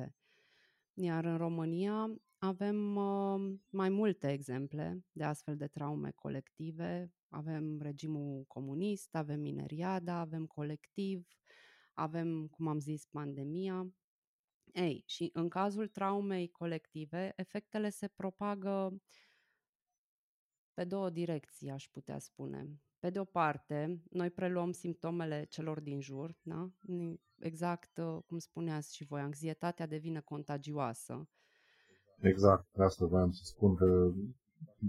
[0.95, 7.13] Iar în România avem uh, mai multe exemple de astfel de traume colective.
[7.29, 11.27] Avem regimul comunist, avem mineriada, avem colectiv,
[11.93, 13.93] avem, cum am zis, pandemia.
[14.73, 19.03] Ei, și în cazul traumei colective, efectele se propagă
[20.75, 22.81] pe două direcții, aș putea spune.
[22.99, 26.71] Pe de o parte, noi preluăm simptomele celor din jur, da?
[27.39, 31.29] exact uh, cum spuneați și voi, anxietatea devine contagioasă.
[32.21, 34.13] Exact, asta voiam să spun că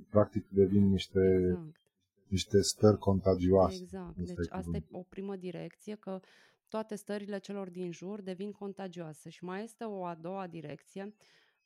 [0.09, 1.81] practic devin niște, exact.
[2.27, 3.81] niște stări contagioase.
[3.81, 6.19] Exact, deci asta e o primă direcție, că
[6.67, 11.15] toate stările celor din jur devin contagioase și mai este o a doua direcție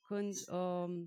[0.02, 1.04] când uh,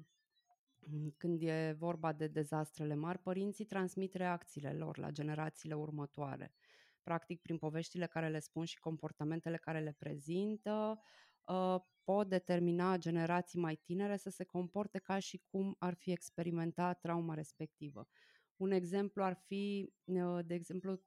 [1.16, 6.54] când e vorba de dezastrele mari, părinții transmit reacțiile lor la generațiile următoare.
[7.02, 11.00] Practic, prin poveștile care le spun și comportamentele care le prezintă,
[11.46, 17.00] uh, pot determina generații mai tinere să se comporte ca și cum ar fi experimentat
[17.00, 18.08] trauma respectivă.
[18.56, 21.00] Un exemplu ar fi, uh, de exemplu,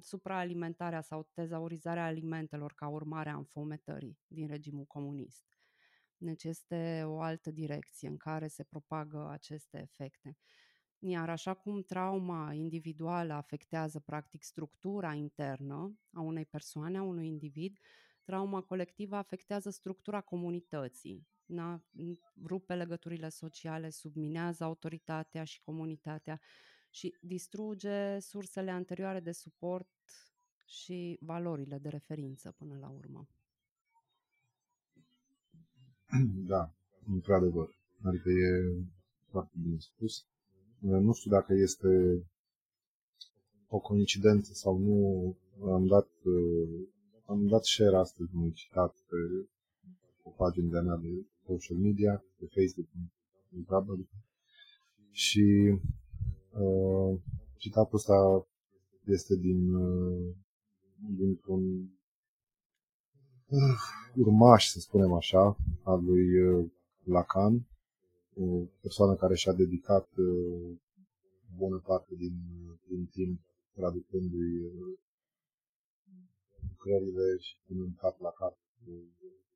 [0.00, 5.57] supraalimentarea sau tezaurizarea alimentelor ca urmare a înfometării din regimul comunist.
[6.20, 10.36] Deci este o altă direcție în care se propagă aceste efecte.
[10.98, 17.78] Iar așa cum trauma individuală afectează practic structura internă a unei persoane, a unui individ,
[18.24, 21.26] trauma colectivă afectează structura comunității.
[21.44, 21.84] Na,
[22.44, 26.40] rupe legăturile sociale, subminează autoritatea și comunitatea
[26.90, 29.88] și distruge sursele anterioare de suport
[30.66, 33.28] și valorile de referință până la urmă.
[36.52, 36.74] Da,
[37.06, 37.76] într-adevăr.
[38.02, 38.74] Adică e
[39.30, 40.26] foarte bine spus.
[40.78, 42.22] Nu știu dacă este
[43.68, 45.36] o coincidență sau nu.
[45.72, 46.08] Am dat,
[47.24, 49.16] am dat share astăzi unui citat pe
[50.22, 52.88] o pagină de-a mea de social media, pe Facebook,
[53.50, 54.06] în
[55.10, 55.78] Și
[56.50, 57.20] uh,
[57.56, 58.46] citatul ăsta
[59.04, 60.34] este din, uh,
[61.16, 61.90] dintr-un
[64.14, 66.70] urmaș, să spunem așa, al lui uh,
[67.04, 67.66] Lacan,
[68.34, 68.44] o
[68.80, 70.76] persoană care și-a dedicat uh,
[71.56, 72.34] bună parte din,
[72.88, 73.40] din timp
[73.74, 74.98] traducându-i uh,
[76.68, 78.56] lucrările și punând cap la cap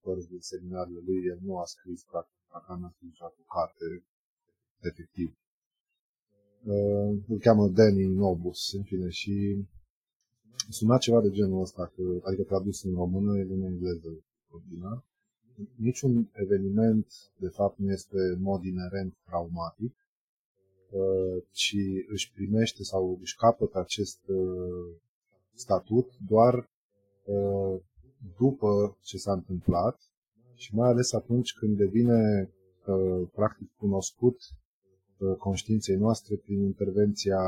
[0.01, 4.05] părți din seminariile lui, el nu a scris, practic, Lacan a scris o carte,
[4.81, 5.37] efectiv.
[7.29, 9.65] Îl cheamă Danny Nobus, în fine, și
[10.69, 15.05] suna ceva de genul ăsta, că, adică tradus în română, e în engleză ordinar.
[15.75, 19.95] Niciun eveniment, de fapt, nu este în mod inerent traumatic,
[20.91, 21.77] uh, ci
[22.09, 24.97] își primește sau își capătă acest uh,
[25.53, 26.71] statut doar
[27.25, 27.81] uh,
[28.39, 30.01] după ce s-a întâmplat
[30.55, 32.51] și mai ales atunci când devine
[33.33, 34.37] practic cunoscut
[35.39, 37.41] conștiinței noastre prin intervenția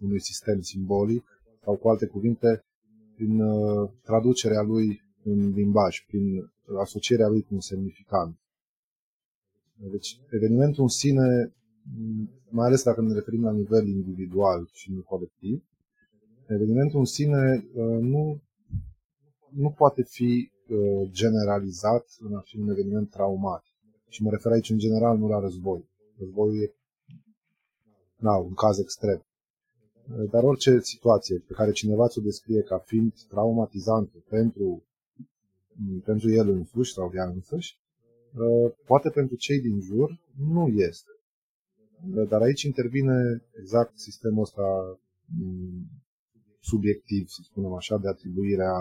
[0.00, 1.35] unui sistem simbolic
[1.66, 2.64] sau cu alte cuvinte,
[3.14, 8.38] prin uh, traducerea lui în limbaj, prin asocierea lui cu un semnificant.
[9.74, 11.54] Deci evenimentul în sine,
[12.50, 15.64] mai ales dacă ne referim la nivel individual și nu colectiv,
[16.46, 18.42] evenimentul în sine uh, nu,
[19.50, 23.74] nu poate fi uh, generalizat în a fi un eveniment traumatic.
[24.08, 25.88] Și mă refer aici în general nu la război.
[26.18, 26.74] Războiul e
[28.16, 29.25] na, un caz extrem.
[30.10, 34.84] Uh, dar orice situație pe care cineva ți-o descrie ca fiind traumatizantă pentru,
[36.04, 37.78] pentru el însuși sau ea însăși,
[38.86, 41.10] poate pentru cei din jur nu este.
[42.28, 44.98] Dar aici intervine exact sistemul ăsta
[46.60, 48.74] subiectiv, să spunem așa, de atribuirea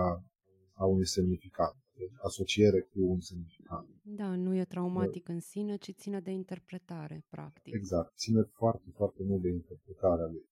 [0.73, 3.85] a unui semnificat, de asociere cu un semnificat.
[4.01, 7.73] Da, nu e traumatic în sine, ci ține de interpretare, practic.
[7.73, 10.45] Exact, ține foarte, foarte mult de interpretarea lui.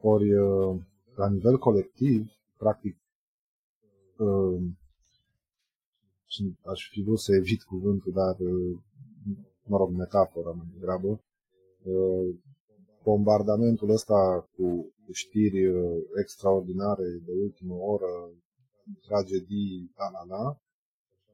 [0.00, 0.80] Ori, uh,
[1.14, 2.96] la nivel colectiv, practic,
[4.16, 4.62] uh,
[6.64, 8.78] aș fi vrut să evit cuvântul, dar, uh,
[9.64, 11.20] mă rog, metafora mai degrabă,
[13.02, 18.30] bombardamentul ăsta cu știri uh, extraordinare de ultimă oră,
[19.06, 20.58] tragedii, la la la,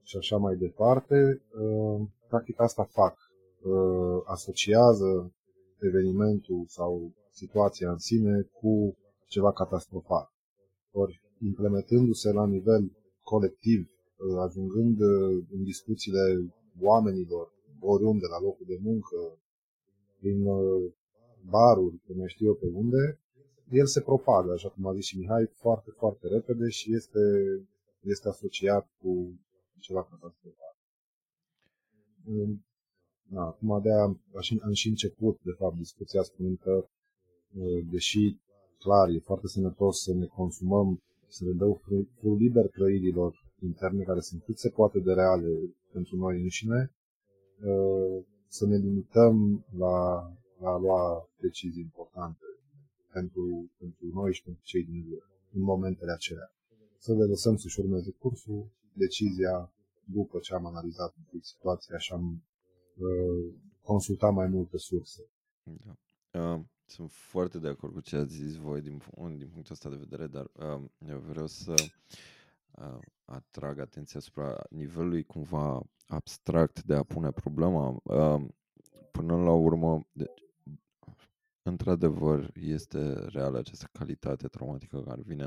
[0.03, 3.17] și așa mai departe, uh, practic asta fac.
[3.63, 5.33] Uh, asociază
[5.79, 8.97] evenimentul sau situația în sine cu
[9.27, 10.27] ceva catastrofal.
[10.91, 12.83] Ori implementându-se la nivel
[13.23, 13.91] colectiv,
[14.47, 15.01] ajungând
[15.57, 16.25] în discuțiile
[16.81, 17.47] oamenilor,
[17.81, 19.17] oriunde, la locul de muncă,
[20.21, 20.39] prin
[21.55, 23.21] baruri, că mai știu eu pe unde,
[23.71, 27.21] el se propagă, așa cum a zis și Mihai, foarte, foarte repede și este,
[28.01, 29.41] este asociat cu
[29.79, 30.77] ceva catastrofal.
[33.29, 34.21] Da, acum de am,
[34.63, 36.89] am și început, de fapt, discuția spunând că,
[37.91, 38.37] deși,
[38.79, 41.81] clar, e foarte sănătos să ne consumăm, să le dăm
[42.19, 46.93] fru liber trăirilor interne, care sunt cât se poate de reale pentru noi înșine,
[48.49, 49.97] să ne limităm la,
[50.61, 52.45] la a lua decizii importante
[53.13, 56.51] pentru, pentru noi și pentru cei din jur, în momentele acelea.
[56.99, 59.73] Să le lăsăm să-și urmeze cursul, decizia,
[60.05, 62.43] după ce am analizat un pic situația și am
[62.97, 65.23] uh, consultat mai multe surse.
[65.85, 65.95] Da.
[66.41, 69.03] Uh, sunt foarte de acord cu ce ați zis voi din,
[69.37, 71.75] din punctul ăsta de vedere, dar uh, eu vreau să
[72.71, 78.01] uh, atrag atenția asupra nivelului cumva abstract de a pune problema.
[78.03, 78.45] Uh,
[79.11, 80.43] până la urmă, deci,
[81.63, 85.45] într-adevăr, este reală această calitate traumatică care vine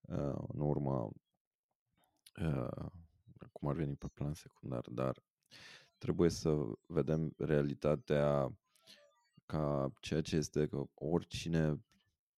[0.00, 1.10] uh, în urma,
[2.42, 2.86] uh,
[3.52, 5.22] cum ar veni pe plan secundar, dar
[5.98, 8.52] trebuie să vedem realitatea
[9.50, 11.84] ca ceea ce este că oricine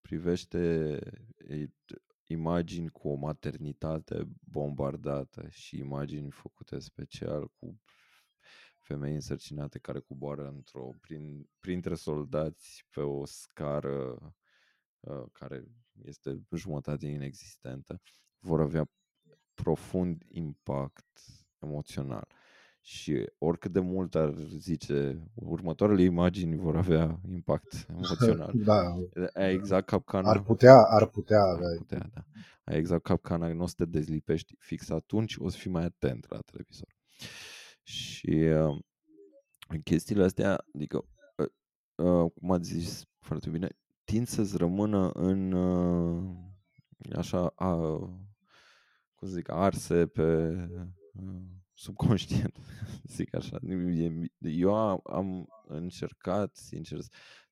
[0.00, 0.98] privește
[2.26, 7.80] imagini cu o maternitate bombardată și imagini făcute special cu
[8.78, 14.18] femei însărcinate care coboară într-o, prin, printre soldați pe o scară
[15.00, 15.64] uh, care
[16.04, 18.00] este jumătate inexistentă,
[18.38, 18.90] vor avea
[19.54, 21.20] profund impact
[21.58, 22.26] emoțional.
[22.84, 28.52] Și oricât de mult ar zice, următoarele imagini vor avea impact emoțional.
[28.64, 28.96] da.
[29.34, 30.30] E exact capcana.
[30.30, 31.68] Ar putea, ar putea avea.
[31.68, 32.24] Ar putea, da.
[32.72, 36.26] E exact capcana, nu o să te dezlipești fix atunci, o să fii mai atent
[36.28, 36.88] la televizor.
[37.82, 38.78] Și uh,
[39.84, 41.04] chestiile astea, adică,
[41.36, 41.46] uh,
[42.06, 43.68] uh, cum ați zis foarte bine,
[44.04, 46.22] tind să-ți rămână în uh,
[47.16, 47.76] așa, a,
[49.14, 50.52] cum să zic, arse pe
[51.12, 52.56] uh, subconștient,
[53.16, 53.58] zic așa.
[54.40, 56.98] Eu am, am încercat, sincer,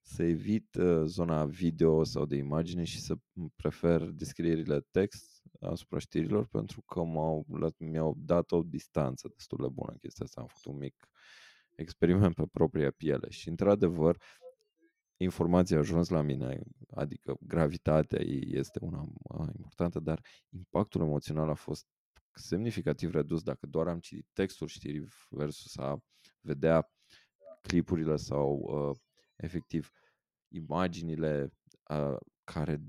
[0.01, 3.15] să evit uh, zona video sau de imagine și să
[3.55, 7.45] prefer descrierile text asupra știrilor pentru că m-au,
[7.77, 10.41] mi-au dat o distanță destul de bună în chestia asta.
[10.41, 11.09] Am făcut un mic
[11.75, 14.17] experiment pe propria piele și într-adevăr
[15.17, 19.05] informația a ajuns la mine, adică gravitatea ei este una
[19.55, 21.85] importantă, dar impactul emoțional a fost
[22.33, 26.03] semnificativ redus dacă doar am citit textul știrii versus a
[26.41, 26.91] vedea
[27.61, 28.97] clipurile sau uh,
[29.35, 29.91] efectiv
[30.47, 31.53] imaginile
[31.89, 32.81] uh, care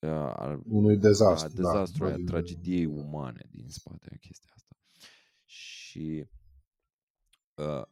[0.00, 4.76] uh, unui dezastru, a dezastru da, a tragediei umane din spatele chestia asta.
[5.44, 6.26] Și
[7.54, 7.82] uh,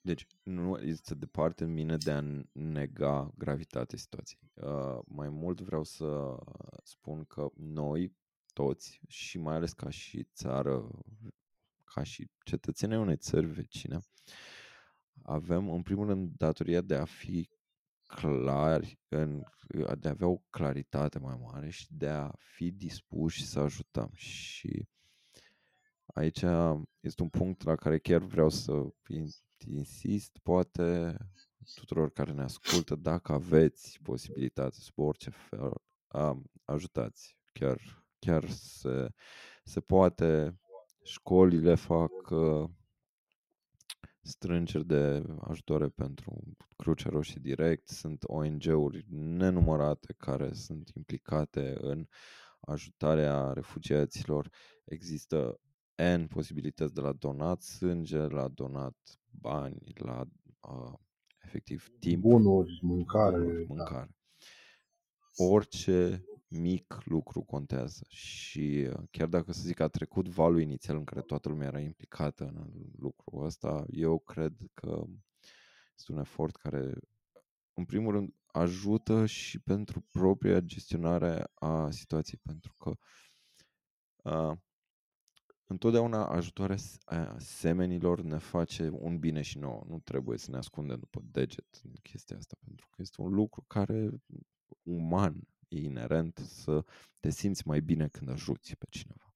[0.00, 2.22] deci nu este departe în mine de a
[2.52, 4.50] nega gravitatea situației.
[4.54, 6.36] Uh, mai mult vreau să
[6.82, 8.16] spun că noi
[8.52, 10.88] toți și mai ales ca și țară,
[11.84, 13.98] ca și cetățenii unei țări vecine,
[15.22, 17.48] avem în primul rând datoria de a fi
[18.06, 19.42] clari, în,
[19.98, 24.10] de a avea o claritate mai mare și de a fi dispuși să ajutăm.
[24.14, 24.88] Și
[26.06, 26.44] aici
[27.00, 28.88] este un punct la care chiar vreau să
[29.66, 31.16] insist, poate
[31.74, 35.72] tuturor care ne ascultă, dacă aveți posibilitate sub orice fel,
[36.64, 37.36] ajutați.
[37.52, 39.08] Chiar, chiar se,
[39.64, 40.60] se poate,
[41.02, 42.68] școlile fac uh,
[44.20, 46.42] strângeri de ajutoare pentru
[46.76, 52.06] Crucea Roșie Direct, sunt ONG-uri nenumărate care sunt implicate în
[52.60, 54.48] ajutarea refugiaților.
[54.84, 55.60] Există
[56.16, 58.96] N posibilități de la donat sânge, la donat
[59.30, 60.24] bani, la
[60.60, 60.92] uh,
[61.44, 62.20] efectiv timp.
[62.20, 63.38] Bunuri, mâncare.
[63.38, 63.74] Bunuri, da.
[63.74, 64.16] mâncare.
[65.36, 65.44] Da.
[65.44, 71.04] Orice mic lucru contează și uh, chiar dacă să zic a trecut valul inițial în
[71.04, 75.04] care toată lumea era implicată în lucrul ăsta, eu cred că
[75.98, 76.94] este un efort care
[77.74, 82.96] în primul rând ajută și pentru propria gestionare a situației, pentru că
[84.30, 84.56] uh,
[85.66, 86.76] întotdeauna ajutoarea
[87.38, 89.84] semenilor ne face un bine și nouă.
[89.88, 93.64] Nu trebuie să ne ascundem după deget în chestia asta, pentru că este un lucru
[93.66, 94.10] care
[94.82, 96.84] uman e inerent să
[97.20, 99.34] te simți mai bine când ajuți pe cineva.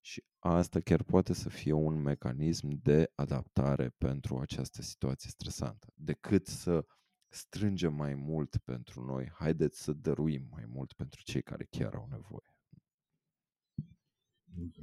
[0.00, 6.46] Și asta chiar poate să fie un mecanism de adaptare pentru această situație stresantă, decât
[6.46, 6.86] să
[7.28, 12.06] strângem mai mult pentru noi, haideți să dăruim mai mult pentru cei care chiar au
[12.10, 12.54] nevoie.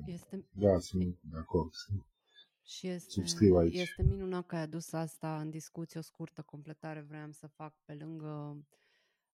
[0.05, 0.47] Este...
[0.51, 1.71] Da, sunt de acord.
[2.63, 3.21] Și este,
[3.57, 3.77] aici.
[3.77, 7.93] este minunat că ai adus asta în discuție, o scurtă completare vreau să fac pe
[7.93, 8.65] lângă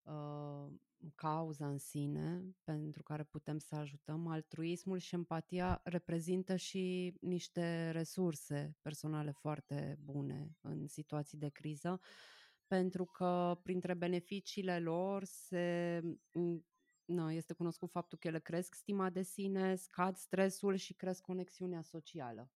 [0.02, 0.72] uh,
[1.16, 4.28] cauza în sine pentru care putem să ajutăm.
[4.28, 12.00] Altruismul și empatia reprezintă și niște resurse personale foarte bune în situații de criză,
[12.68, 16.02] pentru că printre beneficiile lor se
[17.06, 21.82] no, este cunoscut faptul că ele cresc stima de sine, scad stresul și cresc conexiunea
[21.82, 22.52] socială.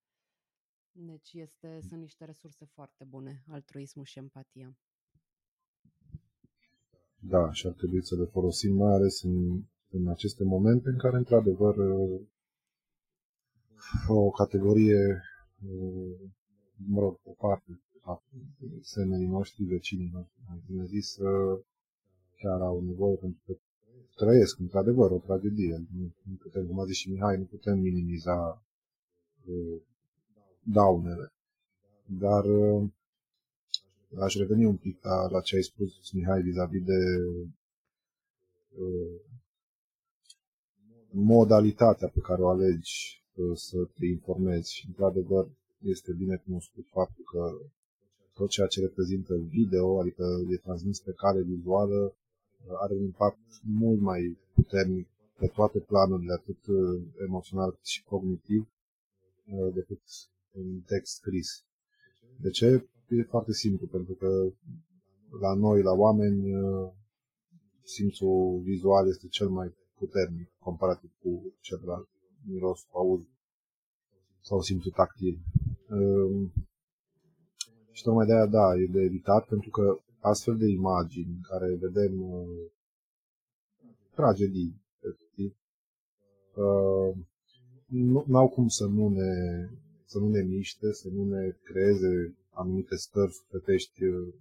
[0.91, 4.77] Deci este, sunt niște resurse foarte bune, altruismul și empatia.
[7.23, 11.17] Da, și ar trebui să le folosim mai ales în, în aceste momente în care,
[11.17, 11.75] într-adevăr,
[14.07, 15.21] o categorie,
[16.87, 18.23] mă rog, o parte a
[18.81, 21.17] semenii noștri, vecinii noștri, mai bine zis,
[22.37, 23.53] chiar au nevoie pentru că
[24.15, 25.85] trăiesc, într-adevăr, o tragedie.
[25.97, 28.63] Nu, nu putem, cum a zis și Mihai, nu putem minimiza
[30.63, 31.33] daunele.
[32.05, 32.43] Dar
[34.19, 36.99] aș reveni un pic la, la ce ai spus, Mihai, vis-a-vis de
[38.77, 39.19] uh,
[41.11, 44.73] modalitatea pe care o alegi uh, să te informezi.
[44.73, 45.47] Și, într-adevăr,
[45.81, 47.53] este bine cunoscut faptul că
[48.33, 52.15] tot ceea ce reprezintă video, adică e transmis pe cale vizuală,
[52.81, 55.07] are un impact mult mai puternic
[55.37, 58.67] pe toate planurile, atât uh, emoțional cât și cognitiv,
[59.45, 60.01] uh, decât
[60.51, 61.63] în text scris.
[62.41, 62.85] De ce?
[63.17, 64.27] E foarte simplu, pentru că
[65.39, 66.91] la noi, la oameni, uh,
[67.83, 72.09] simțul vizual este cel mai puternic comparativ cu celălalt,
[72.47, 73.21] miros, auz
[74.41, 75.39] sau simțul tactil.
[77.91, 81.75] Și tocmai de aia, da, e de evitat, pentru că astfel de imagini în care
[81.75, 82.71] vedem uh,
[84.15, 85.55] tragedii, efectiv,
[86.55, 87.15] uh,
[88.25, 89.33] nu au cum să nu ne
[90.05, 94.33] să nu ne miște, să nu ne creeze anumite stări sufletești uh,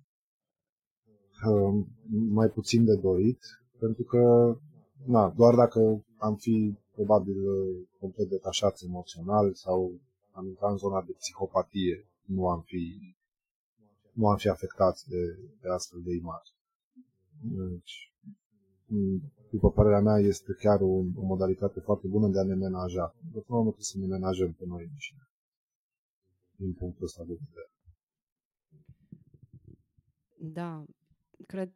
[1.48, 3.40] uh, mai puțin de dorit,
[3.78, 4.54] pentru că
[5.06, 9.92] na, doar dacă am fi probabil uh, complet detașați emoțional sau
[10.32, 13.14] am intrat în zona de psihopatie, nu am fi
[14.12, 16.58] nu am fi afectați de, de astfel de imagini.
[17.70, 18.12] Deci,
[19.50, 23.14] după părerea mea, este chiar o, o modalitate foarte bună de a ne menaja.
[23.32, 25.28] De până trebuie să ne menajăm pe noi înșine.
[26.56, 27.70] Din punctul ăsta de vedere.
[30.42, 30.84] Da,
[31.46, 31.72] cred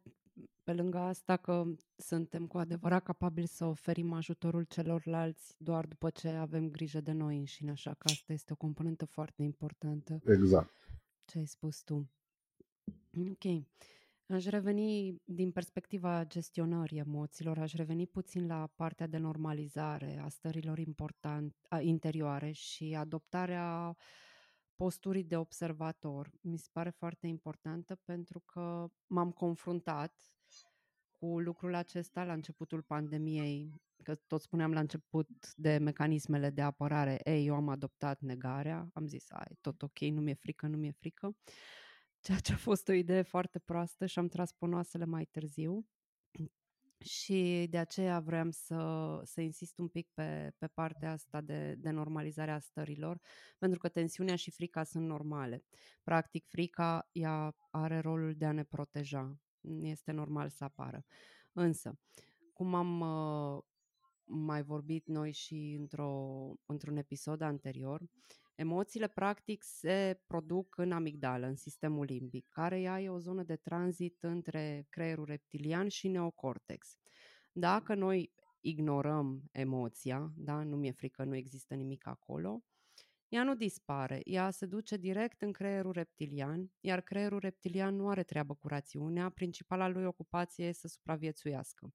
[0.63, 6.27] pe lângă asta că suntem cu adevărat capabili să oferim ajutorul celorlalți doar după ce
[6.27, 10.21] avem grijă de noi înșine, așa că asta este o componentă foarte importantă.
[10.25, 10.89] Exact.
[11.25, 12.09] Ce ai spus tu.
[13.29, 13.63] Ok.
[14.27, 20.79] Aș reveni din perspectiva gestionării emoțiilor, aș reveni puțin la partea de normalizare a stărilor
[20.79, 23.95] important, a, interioare și adoptarea
[24.75, 26.31] posturii de observator.
[26.41, 30.13] Mi se pare foarte importantă pentru că m-am confruntat
[31.11, 37.19] cu lucrul acesta la începutul pandemiei, că tot spuneam la început de mecanismele de apărare.
[37.23, 40.91] Ei, eu am adoptat negarea, am zis, ai, tot ok, nu mi-e frică, nu mi-e
[40.91, 41.35] frică
[42.25, 45.85] ceea ce a fost o idee foarte proastă și am tras ponoasele mai târziu.
[47.05, 51.89] Și de aceea vreau să, să insist un pic pe, pe partea asta de, de
[51.89, 53.21] normalizare a stărilor,
[53.57, 55.63] pentru că tensiunea și frica sunt normale.
[56.03, 59.39] Practic, frica ea are rolul de a ne proteja.
[59.81, 61.05] Este normal să apară.
[61.53, 61.99] Însă,
[62.53, 63.63] cum am uh,
[64.25, 68.01] mai vorbit noi și într-o, într-un episod anterior,
[68.55, 74.17] emoțiile practic se produc în amigdală, în sistemul limbic, care e o zonă de tranzit
[74.23, 76.97] între creierul reptilian și neocortex.
[77.51, 82.63] Dacă noi ignorăm emoția, da, nu mi-e frică, nu există nimic acolo,
[83.29, 88.23] ea nu dispare, ea se duce direct în creierul reptilian, iar creierul reptilian nu are
[88.23, 91.93] treabă cu rațiunea, principala lui ocupație e să supraviețuiască.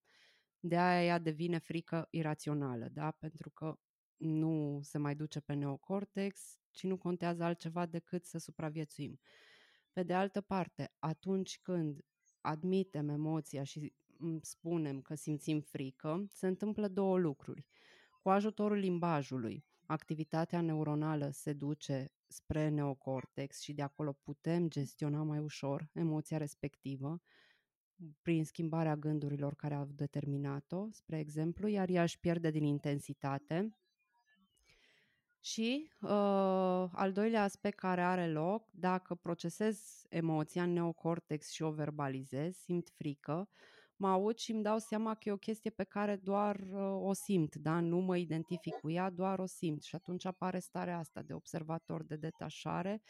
[0.61, 3.11] De aia ea devine frică irațională, da?
[3.11, 3.79] pentru că
[4.17, 9.21] nu se mai duce pe neocortex, ci nu contează altceva decât să supraviețuim.
[9.93, 12.05] Pe de altă parte, atunci când
[12.41, 13.93] admitem emoția și
[14.41, 17.67] spunem că simțim frică, se întâmplă două lucruri.
[18.23, 25.39] Cu ajutorul limbajului, activitatea neuronală se duce spre neocortex și de acolo putem gestiona mai
[25.39, 27.21] ușor emoția respectivă
[28.23, 33.75] prin schimbarea gândurilor care au determinat-o, spre exemplu, iar ea își pierde din intensitate.
[35.41, 36.11] Și uh,
[36.93, 42.89] al doilea aspect care are loc, dacă procesez emoția în neocortex și o verbalizez, simt
[42.95, 43.49] frică,
[43.97, 47.13] mă aud și îmi dau seama că e o chestie pe care doar uh, o
[47.13, 47.81] simt, da?
[47.81, 49.83] nu mă identific cu ea, doar o simt.
[49.83, 53.03] Și atunci apare starea asta de observator, de detașare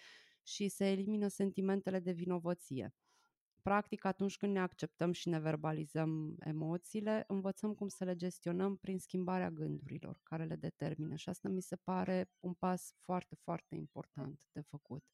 [0.42, 2.94] și se elimină sentimentele de vinovăție
[3.62, 8.98] practic, atunci când ne acceptăm și ne verbalizăm emoțiile, învățăm cum să le gestionăm prin
[8.98, 11.14] schimbarea gândurilor care le determină.
[11.14, 15.04] Și asta mi se pare un pas foarte, foarte important de făcut.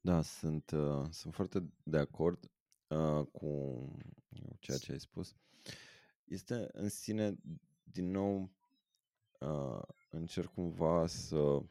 [0.00, 2.50] Da, sunt, uh, sunt foarte de acord
[2.88, 3.94] uh, cu
[4.58, 5.36] ceea ce ai spus.
[6.24, 7.36] Este în sine,
[7.82, 8.50] din nou,
[9.38, 11.62] uh, încerc cumva să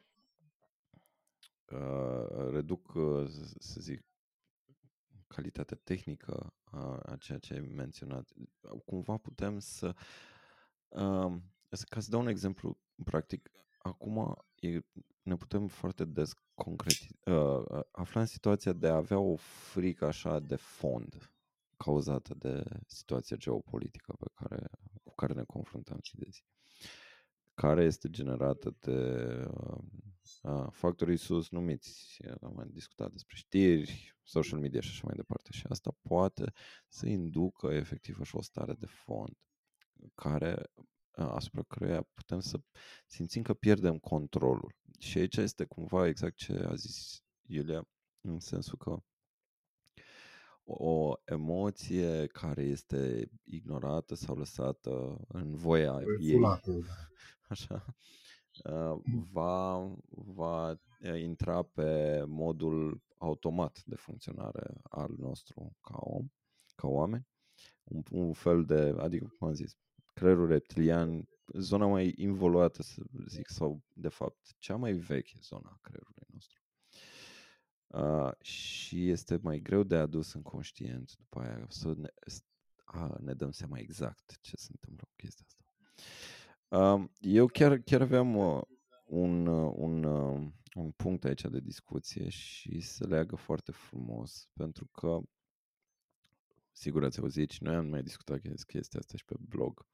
[1.72, 4.04] uh, reduc, uh, să zic,
[5.26, 8.32] calitatea tehnică a, a ceea ce ai menționat.
[8.84, 9.94] Cumva putem să,
[10.88, 11.32] uh,
[11.88, 14.80] ca să dau un exemplu practic, acum e,
[15.22, 20.38] ne putem foarte des concreti, uh, afla în situația de a avea o frică așa
[20.38, 21.30] de fond
[21.76, 24.68] cauzată de situația geopolitică pe care,
[25.02, 26.42] cu care ne confruntăm zi de zi
[27.54, 29.00] care este generată de
[29.50, 29.78] uh,
[30.70, 35.48] factorii sus numiți, am mai discutat despre știri, social media și așa mai departe.
[35.52, 36.52] Și asta poate
[36.88, 39.36] să inducă efectiv așa o stare de fond
[40.14, 40.72] care
[41.10, 42.60] asupra căruia putem să
[43.06, 44.76] simțim că pierdem controlul.
[44.98, 47.88] Și aici este cumva exact ce a zis Iulia,
[48.20, 49.02] în sensul că
[50.64, 56.60] o emoție care este ignorată sau lăsată în voia ei, da
[57.48, 57.94] așa, uh,
[59.32, 60.76] va, va
[61.16, 66.26] intra pe modul automat de funcționare al nostru ca om,
[66.74, 67.26] ca oameni.
[67.84, 69.76] Un, un fel de, adică, cum am zis,
[70.14, 75.78] creierul reptilian, zona mai involuată, să zic, sau, de fapt, cea mai veche zona a
[75.80, 76.60] creierului nostru.
[77.86, 82.08] Uh, și este mai greu de adus în conștient după aia să ne,
[82.84, 85.64] a, ne dăm seama exact ce se întâmplă cu chestia asta.
[87.20, 88.62] Eu chiar, chiar aveam uh,
[89.04, 94.86] un, uh, un, uh, un punct aici de discuție și se leagă foarte frumos, pentru
[94.86, 95.20] că,
[96.72, 99.86] sigur ați auzit și noi am mai discutat chestia asta și pe blog,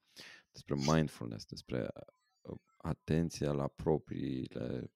[0.53, 1.89] despre mindfulness, despre
[2.76, 4.93] atenția la propriile,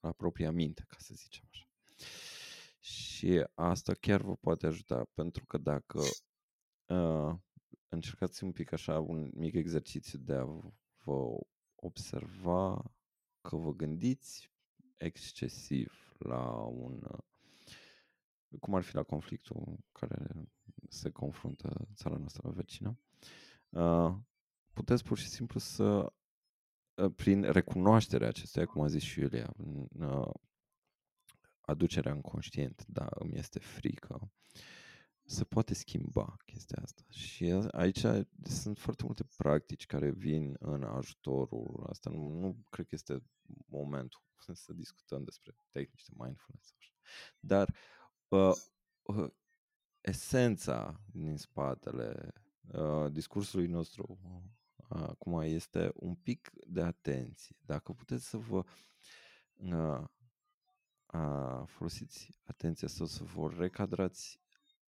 [0.00, 1.68] la propria minte, ca să zicem așa.
[2.80, 6.00] Și asta chiar vă poate ajuta, pentru că dacă
[6.86, 7.34] uh,
[7.88, 10.44] încercați un pic așa un mic exercițiu de a
[11.04, 11.38] vă
[11.74, 12.92] observa
[13.40, 14.50] că vă gândiți
[14.96, 17.00] excesiv la un
[18.60, 20.48] cum ar fi la conflictul care
[20.88, 22.98] se confruntă țara noastră vecină,
[24.72, 26.12] puteți pur și simplu să,
[27.16, 29.54] prin recunoașterea acestuia, cum a zis și Iulia,
[31.60, 34.30] aducerea în conștient, da, îmi este frică,
[35.30, 37.02] se poate schimba chestia asta.
[37.08, 38.04] Și aici
[38.42, 42.10] sunt foarte multe practici care vin în ajutorul asta.
[42.10, 43.22] Nu, nu cred că este
[43.66, 44.20] momentul
[44.64, 46.74] să discutăm despre tehnici de mindfulness.
[47.40, 47.74] Dar
[48.28, 48.52] uh,
[49.02, 49.30] uh,
[50.00, 52.32] esența din spatele
[52.72, 54.18] uh, discursului nostru
[54.88, 57.56] uh, acum este un pic de atenție.
[57.66, 58.64] Dacă puteți să vă
[59.54, 60.04] uh,
[61.12, 64.40] uh, folosiți atenția sau să vă recadrați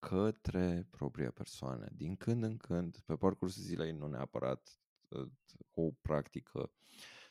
[0.08, 1.88] către propria persoană.
[1.92, 5.28] Din când în când, pe parcursul zilei, nu neapărat uh,
[5.70, 6.70] cu o practică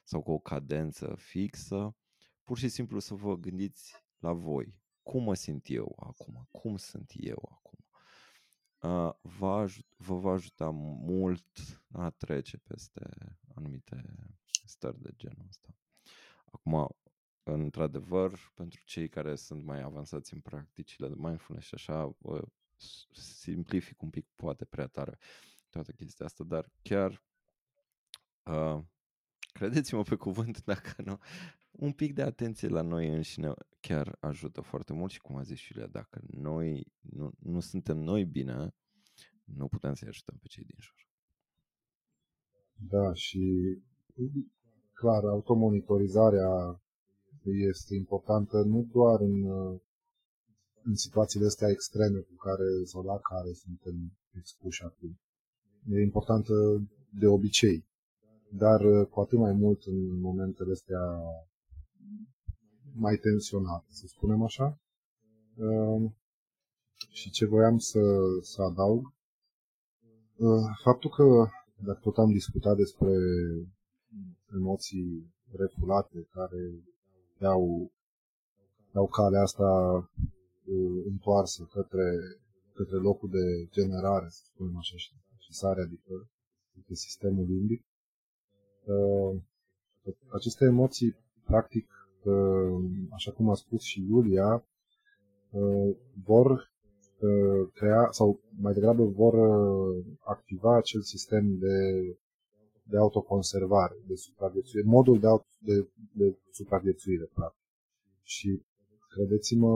[0.04, 1.96] sau cu o cadență fixă,
[2.44, 4.76] pur și simplu să vă gândiți la voi.
[5.04, 6.48] Cum mă simt eu acum?
[6.52, 7.80] Cum sunt eu acum?
[8.92, 13.02] Uh, vă, aj- vă va ajuta mult a trece peste
[13.56, 14.16] anumite
[14.66, 15.76] stări de genul ăsta.
[16.46, 16.96] Acum,
[17.44, 22.48] într-adevăr, pentru cei care sunt mai avansați în practicile de mindfulness și așa, vă
[23.12, 25.18] simplific un pic, poate prea tare
[25.70, 27.24] toată chestia asta, dar chiar
[28.44, 28.84] uh,
[29.54, 31.20] credeți-mă pe cuvânt, dacă nu,
[31.72, 35.68] un pic de atenție la noi înșine chiar ajută foarte mult și cum a zis
[35.68, 38.76] Iulia, dacă noi nu, nu suntem noi bine,
[39.44, 41.10] nu putem să-i ajutăm pe cei din jur.
[42.90, 43.78] Da, și
[44.94, 46.82] clar, automonitorizarea
[47.44, 49.44] este importantă nu doar în,
[50.84, 53.96] în situațiile astea extreme cu care sau la care suntem
[54.40, 55.20] expuși acum.
[55.90, 56.54] E importantă
[57.20, 57.86] de obicei,
[58.50, 58.80] dar
[59.10, 61.04] cu atât mai mult în momentele astea
[62.94, 64.80] mai tensionate, să spunem așa.
[65.58, 66.16] Ehm,
[67.10, 68.02] și ce voiam să,
[68.42, 69.04] să adaug,
[70.38, 71.26] ehm, faptul că,
[71.86, 73.12] dacă tot am discutat despre
[74.54, 76.62] emoții refulate care
[77.42, 77.92] iau,
[78.96, 80.41] iau calea asta uh,
[81.06, 82.08] întoarsă către,
[82.74, 86.30] către locul de generare, să spunem așa, și, și sare, adică,
[86.74, 87.84] adică sistemul limbic.
[88.86, 89.42] Uh,
[90.34, 91.88] aceste emoții, practic,
[92.24, 92.84] uh,
[93.14, 94.66] așa cum a spus și Iulia,
[95.50, 96.52] uh, vor
[97.20, 101.76] uh, crea, sau mai degrabă vor uh, activa acel sistem de
[102.92, 107.62] de autoconservare, de supraviețuire, modul de, auto, de, de supraviețuire, practic.
[108.24, 108.62] Și
[109.10, 109.74] credeți-mă,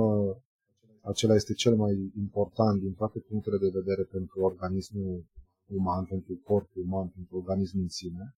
[1.05, 5.25] acela este cel mai important din toate punctele de vedere pentru organismul
[5.65, 8.35] uman, pentru corpul uman, pentru organismul în sine.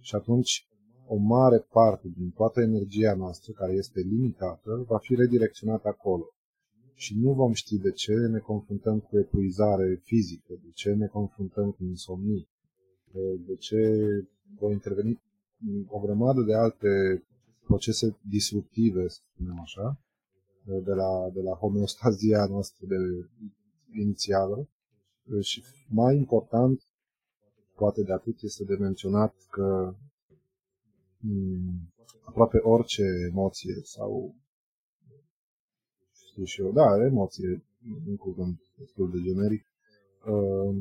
[0.00, 0.68] Și atunci
[1.06, 6.24] o mare parte din toată energia noastră, care este limitată, va fi redirecționată acolo.
[6.94, 11.70] Și nu vom ști de ce ne confruntăm cu epuizare fizică, de ce ne confruntăm
[11.70, 12.48] cu insomnii,
[13.46, 13.78] de ce
[14.58, 15.22] vor interveni
[15.88, 17.22] o grămadă de alte
[17.64, 20.00] procese disruptive, să spunem așa,
[20.66, 22.96] de la, de la homeostazia noastră de
[24.00, 24.68] inițială.
[25.40, 26.82] Și mai important,
[27.74, 29.94] poate de atât, este de menționat că
[32.24, 34.34] aproape orice emoție sau
[36.12, 37.64] știu și eu, da, emoție,
[38.06, 39.64] un cuvânt destul de generic,
[40.26, 40.76] uh,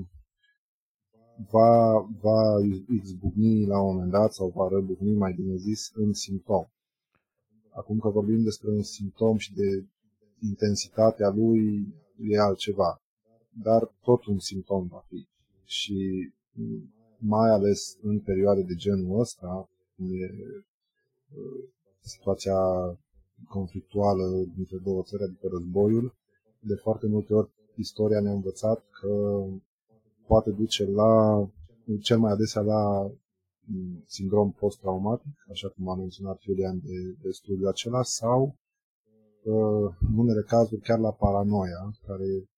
[1.51, 2.59] va, va
[3.03, 6.65] izbucni la un moment dat sau va răbucni, mai bine zis, în simptom.
[7.75, 9.85] Acum că vorbim despre un simptom și de
[10.39, 13.01] intensitatea lui, e altceva.
[13.63, 15.27] Dar tot un simptom va fi.
[15.63, 16.29] Și
[17.17, 20.29] mai ales în perioade de genul ăsta, e
[21.99, 22.57] situația
[23.47, 26.15] conflictuală dintre două țări, adică războiul,
[26.59, 29.43] de foarte multe ori istoria ne-a învățat că
[30.27, 31.45] poate duce la,
[32.01, 33.19] cel mai adesea la mm,
[34.05, 38.55] sindrom post-traumatic, așa cum a menționat Iulian de, de studiul acela, sau
[39.43, 42.49] uh, în unele cazuri chiar la paranoia, care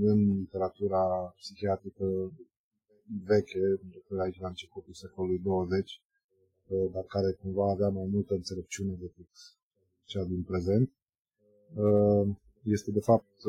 [0.00, 1.02] în literatura
[1.36, 2.06] psihiatrică
[3.24, 3.80] veche,
[4.20, 6.00] aici la începutul secolului 20,
[6.66, 9.28] uh, dar care cumva avea mai multă înțelepciune decât
[10.04, 10.90] cea din prezent,
[11.74, 13.44] uh, este de fapt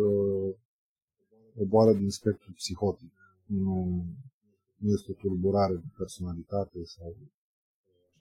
[1.55, 3.13] o boală din spectru psihotic.
[3.45, 4.05] Nu,
[4.84, 7.09] nu este o tulburare de personalitate sau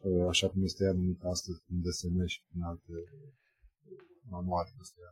[0.05, 2.93] ă, așa cum este ea numită astăzi prin DSM și prin alte
[4.29, 5.11] manuale astea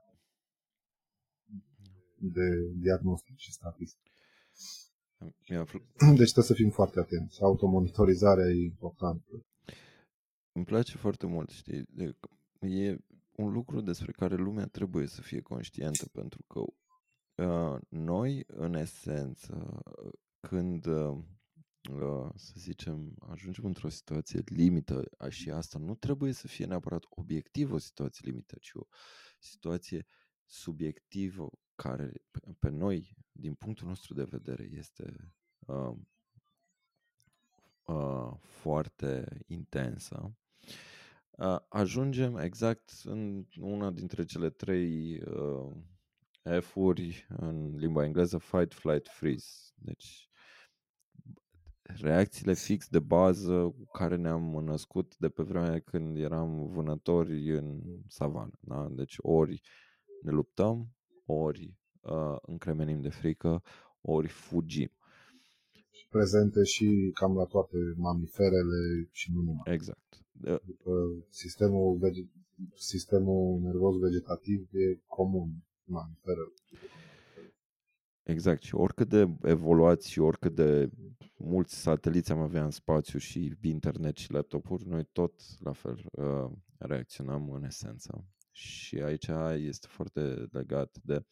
[2.34, 4.12] de diagnostic și statistic.
[6.20, 7.42] Deci trebuie să fim foarte atenți.
[7.42, 9.46] Automonitorizarea e importantă.
[10.52, 11.86] Îmi place foarte mult, știi?
[12.60, 12.96] E
[13.36, 16.60] un lucru despre care lumea trebuie să fie conștientă, pentru că
[17.40, 19.82] Uh, noi, în esență,
[20.40, 21.18] când, uh,
[22.34, 27.78] să zicem, ajungem într-o situație limită, și asta nu trebuie să fie neapărat obiectiv o
[27.78, 28.86] situație limită, ci o
[29.38, 30.06] situație
[30.44, 32.12] subiectivă care
[32.58, 35.92] pe noi, din punctul nostru de vedere, este uh,
[37.84, 40.36] uh, foarte intensă,
[41.30, 45.72] uh, ajungem exact în una dintre cele trei uh,
[46.60, 49.48] F-uri în limba engleză, fight, flight, freeze.
[49.74, 50.29] Deci
[51.96, 57.80] reacțiile fix de bază cu care ne-am născut de pe vremea când eram vânători în
[58.08, 58.58] savană.
[58.60, 58.88] Da?
[58.90, 59.60] Deci ori
[60.22, 60.88] ne luptăm,
[61.26, 63.62] ori uh, încremenim de frică,
[64.00, 64.90] ori fugim.
[66.08, 69.74] Prezente și cam la toate mamiferele și nu numai.
[69.74, 70.24] Exact.
[70.44, 70.90] Adică
[71.28, 72.30] sistemul, vege-
[72.74, 75.50] sistemul nervos vegetativ e comun
[75.84, 76.52] mamiferele.
[78.22, 78.62] Exact.
[78.62, 80.90] Și oricât de evoluați și oricât de
[81.36, 86.50] mulți sateliți am avea în spațiu și internet și laptopuri, noi tot la fel uh,
[86.78, 88.24] reacționăm în esență.
[88.50, 91.24] Și aici este foarte legat de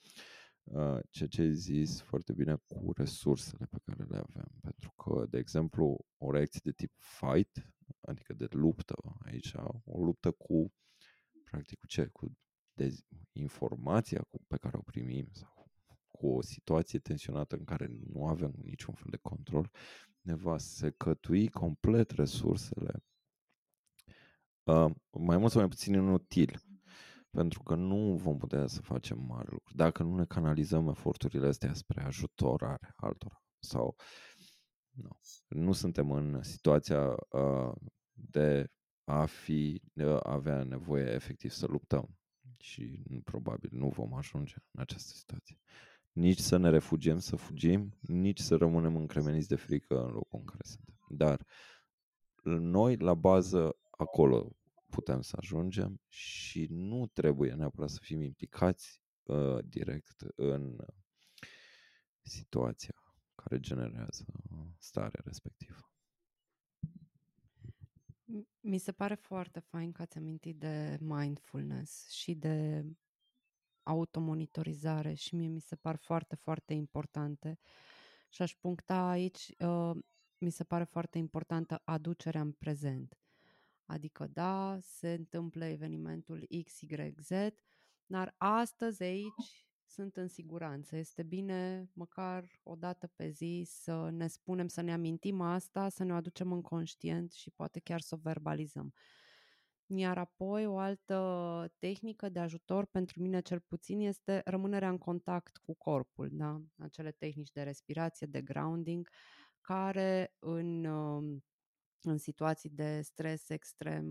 [0.64, 4.48] uh, ceea ce ai zis foarte bine cu resursele pe care le avem.
[4.60, 9.52] Pentru că, de exemplu, o reacție de tip fight, adică de luptă aici,
[9.84, 10.72] o luptă cu,
[11.44, 12.06] practic, cu ce?
[12.06, 12.36] Cu
[12.82, 15.57] dez- informația cu, pe care o primim sau
[16.18, 19.70] cu o situație tensionată în care nu avem niciun fel de control,
[20.20, 23.04] ne va secătui complet resursele,
[24.62, 26.60] uh, mai mult sau mai puțin inutil,
[27.30, 29.76] pentru că nu vom putea să facem mari lucruri.
[29.76, 33.96] Dacă nu ne canalizăm eforturile astea spre ajutorare altora sau
[34.90, 37.72] nu, nu suntem în situația uh,
[38.12, 38.70] de
[39.04, 42.18] a fi, de a avea nevoie efectiv să luptăm
[42.60, 45.58] și probabil nu vom ajunge în această situație
[46.12, 50.44] nici să ne refugiem să fugim, nici să rămânem încremeniți de frică în locul în
[50.44, 50.98] care suntem.
[51.08, 51.46] Dar
[52.58, 54.56] noi, la bază, acolo
[54.88, 60.76] putem să ajungem și nu trebuie neapărat să fim implicați uh, direct în
[62.22, 62.94] situația
[63.34, 64.24] care generează
[64.78, 65.92] starea respectivă.
[68.60, 72.84] Mi se pare foarte fain că ați amintit de mindfulness și de
[73.88, 77.58] automonitorizare și mie mi se par foarte, foarte importante.
[78.28, 79.90] Și aș puncta aici, uh,
[80.38, 83.18] mi se pare foarte importantă aducerea în prezent.
[83.84, 87.30] Adică, da, se întâmplă evenimentul XYZ,
[88.06, 90.96] dar astăzi aici sunt în siguranță.
[90.96, 96.04] Este bine măcar o dată pe zi să ne spunem, să ne amintim asta, să
[96.04, 98.92] ne o aducem în conștient și poate chiar să o verbalizăm.
[99.90, 105.56] Iar apoi o altă tehnică de ajutor pentru mine cel puțin este rămânerea în contact
[105.56, 106.60] cu corpul, da?
[106.78, 109.08] acele tehnici de respirație, de grounding,
[109.60, 111.44] care în, um,
[112.02, 114.06] în situații de stres extrem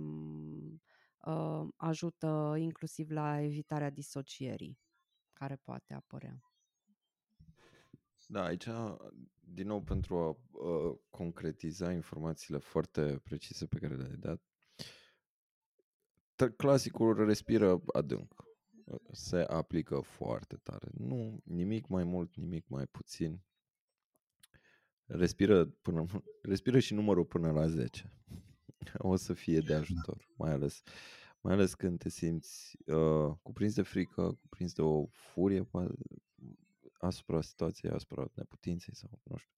[1.18, 4.80] uh, ajută inclusiv la evitarea disocierii
[5.34, 6.42] care poate apărea.
[8.28, 8.68] Da, aici,
[9.40, 14.42] din nou, pentru a uh, concretiza informațiile foarte precise pe care le-ai dat,
[16.46, 18.46] clasicul respiră adânc.
[19.12, 20.88] Se aplică foarte tare.
[20.94, 23.42] Nu, nimic mai mult, nimic mai puțin.
[25.06, 26.06] Respiră, până,
[26.42, 28.12] respiră și numărul până la 10.
[28.98, 30.82] O să fie de ajutor, mai ales,
[31.42, 35.70] mai ales când te simți uh, cuprins de frică, cuprins de o furie
[37.00, 39.54] asupra situației, asupra neputinței sau nu știu,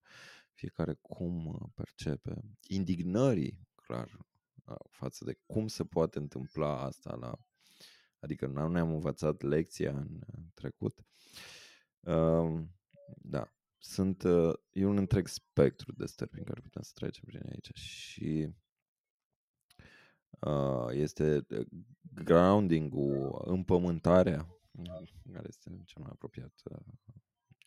[0.52, 2.36] fiecare cum percepe.
[2.68, 4.29] Indignării, clar,
[4.90, 7.38] față de cum se poate întâmpla asta la
[8.20, 10.20] adică nu ne-am învățat lecția în
[10.54, 11.04] trecut.
[12.00, 12.60] Uh,
[13.16, 17.42] da, sunt, uh, e un întreg spectru de stări prin care putem să trecem prin
[17.48, 18.54] aici și
[20.40, 21.66] uh, este uh,
[22.14, 24.48] grounding-ul, împământarea,
[25.32, 26.80] care este cel mai apropiat uh,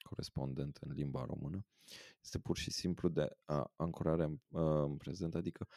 [0.03, 1.65] corespondent în limba română,
[2.23, 5.67] este pur și simplu de uh, ancorare în, uh, în prezent, adică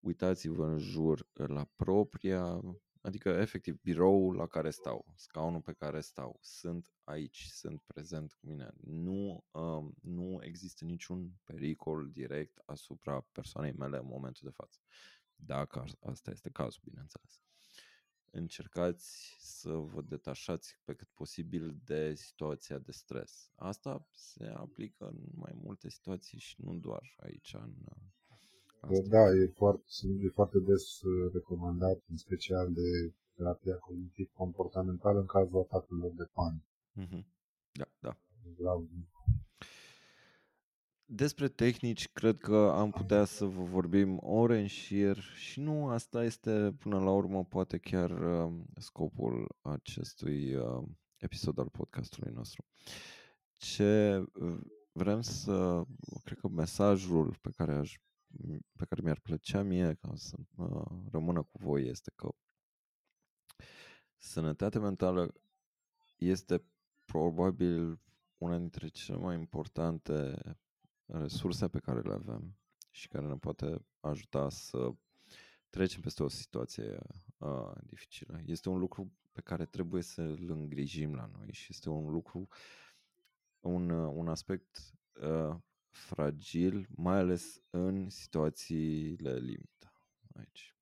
[0.00, 2.60] uitați-vă în jur la propria,
[3.00, 8.46] adică efectiv biroul la care stau, scaunul pe care stau, sunt aici, sunt prezent cu
[8.46, 8.70] mine.
[8.80, 14.78] Nu, um, nu există niciun pericol direct asupra persoanei mele în momentul de față.
[15.34, 17.42] Dacă asta este cazul, bineînțeles.
[18.32, 23.50] Încercați să vă detașați pe cât posibil de situația de stres.
[23.54, 27.74] Asta se aplică în mai multe situații și nu doar aici în
[28.80, 29.08] Asta.
[29.08, 29.84] Da, e foarte,
[30.20, 36.66] e foarte des uh, recomandat, în special de terapia cognitiv-comportamentală în cazul atacurilor de panică.
[37.00, 37.24] Mm-hmm.
[37.72, 38.16] Da, da.
[41.04, 46.24] Despre tehnici, cred că am putea să vă vorbim ore în șir și nu asta
[46.24, 50.82] este până la urmă poate chiar uh, scopul acestui uh,
[51.16, 52.64] episod al podcastului nostru.
[53.56, 54.24] Ce
[54.92, 55.82] vrem să,
[56.24, 57.98] cred că mesajul pe care aș
[58.76, 62.28] pe care mi-ar plăcea mie ca să uh, rămână cu voi este că
[64.16, 65.34] sănătatea mentală
[66.16, 66.64] este
[67.04, 68.00] probabil
[68.38, 70.42] una dintre cele mai importante
[71.06, 72.56] resurse pe care le avem
[72.90, 74.94] și care ne poate ajuta să
[75.70, 76.98] trecem peste o situație
[77.38, 78.40] uh, dificilă.
[78.44, 82.48] Este un lucru pe care trebuie să îl îngrijim la noi și este un lucru,
[83.60, 85.56] un, uh, un aspect uh,
[85.90, 89.92] fragil, mai ales în situațiile limită
[90.36, 90.74] aici.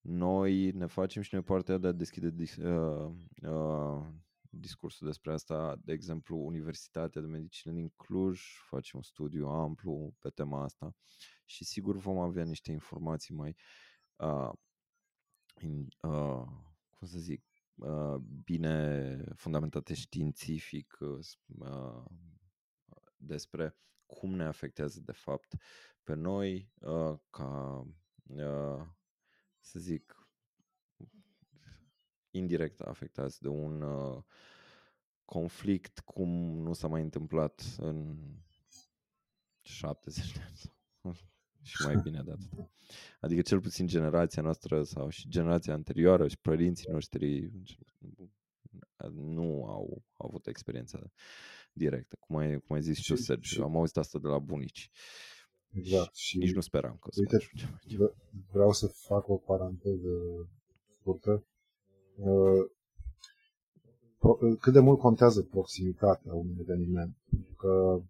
[0.00, 4.06] Noi ne facem și noi partea de a deschide dis, uh, uh,
[4.50, 5.76] discursul despre asta.
[5.84, 10.96] De exemplu, Universitatea de Medicină din Cluj face un studiu amplu pe tema asta
[11.44, 13.56] și sigur vom avea niște informații mai
[14.16, 14.50] uh,
[15.60, 16.46] in, uh,
[16.90, 17.44] cum să zic,
[17.74, 22.04] uh, bine fundamentate științific uh,
[23.16, 23.76] despre
[24.08, 25.54] cum ne afectează de fapt
[26.02, 27.86] pe noi uh, ca,
[28.26, 28.86] uh,
[29.60, 30.28] să zic,
[32.30, 34.22] indirect afectați de un uh,
[35.24, 36.28] conflict cum
[36.62, 38.16] nu s-a mai întâmplat în
[39.60, 41.16] 70 de ani
[41.62, 42.70] și mai bine de atât.
[43.20, 47.50] Adică cel puțin generația noastră sau și generația anterioară și părinții noștri
[49.12, 50.98] nu au, au avut experiența
[51.78, 52.16] directă.
[52.20, 53.60] Cum ai, cum ai zis și, și tu, Sergiu, și...
[53.60, 54.90] am auzit asta de la bunici.
[55.72, 56.14] Exact.
[56.14, 58.12] Și, și nici nu speram că uite, să
[58.52, 60.14] vreau să fac o paranteză
[61.00, 61.44] scurtă.
[62.16, 62.70] Uh,
[64.60, 67.16] cât de mult contează proximitatea unui eveniment?
[67.30, 68.02] Pentru că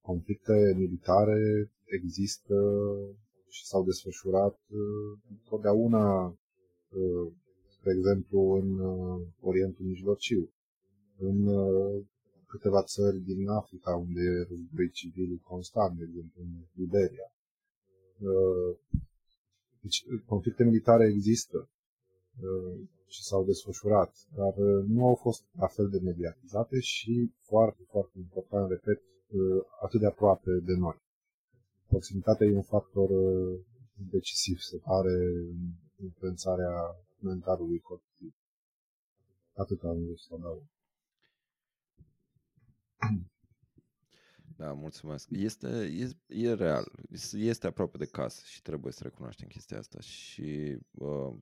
[0.00, 2.54] conflicte militare există
[3.48, 7.32] și s-au desfășurat uh, întotdeauna, uh,
[7.82, 8.80] de exemplu, în
[9.40, 10.52] Orientul Mijlociu,
[11.18, 11.46] în
[12.52, 17.28] câteva țări din Africa unde e război civil constant, de exemplu în Liberia.
[18.18, 18.76] Uh,
[19.80, 21.68] deci conflicte militare există
[22.42, 27.82] uh, și s-au desfășurat, dar uh, nu au fost la fel de mediatizate și foarte,
[27.88, 29.00] foarte important, repet,
[29.82, 30.98] atât de aproape de noi.
[31.86, 33.10] Proximitatea e un factor
[34.10, 35.12] decisiv, se pare,
[35.52, 35.60] în
[36.02, 36.74] influențarea
[37.18, 38.34] mentalului colectiv.
[39.54, 40.62] Atât am vrut să adaug.
[44.56, 45.28] Da, mulțumesc.
[45.30, 46.92] Este, e, e real.
[47.32, 50.00] Este aproape de casă și trebuie să recunoaștem chestia asta.
[50.00, 51.34] Și uh,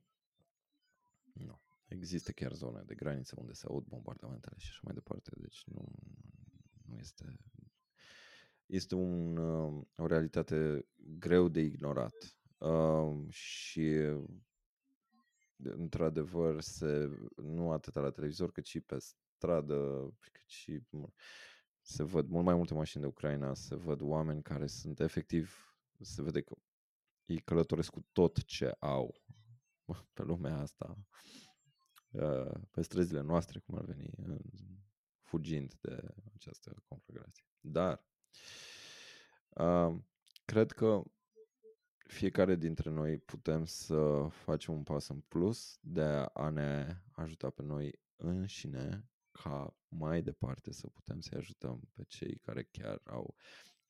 [1.32, 1.60] nu.
[1.88, 5.30] Există chiar zone de graniță unde se aud bombardamentele și așa mai departe.
[5.36, 5.84] Deci nu,
[6.84, 7.38] nu este...
[8.66, 10.86] Este un, uh, o realitate
[11.18, 12.38] greu de ignorat.
[12.58, 13.90] Uh, și
[15.56, 20.80] într-adevăr se, nu atât la televizor cât și pe stradă, cât și
[21.88, 26.22] se văd mult mai multe mașini de Ucraina, se văd oameni care sunt efectiv, se
[26.22, 26.54] vede că
[27.24, 29.22] ei călătoresc cu tot ce au
[30.14, 30.98] pe lumea asta,
[32.10, 34.10] uh, pe străzile noastre, cum ar veni,
[35.20, 37.44] fugind de această conflagrație.
[37.60, 38.04] Dar
[39.48, 39.96] uh,
[40.44, 41.02] cred că
[41.98, 47.62] fiecare dintre noi putem să facem un pas în plus de a ne ajuta pe
[47.62, 53.34] noi înșine ca mai departe să putem să-i ajutăm pe cei care chiar au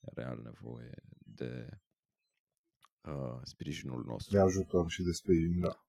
[0.00, 1.68] real nevoie de
[3.02, 4.36] uh, sprijinul nostru.
[4.36, 5.82] De ajutor și de sprijin, da.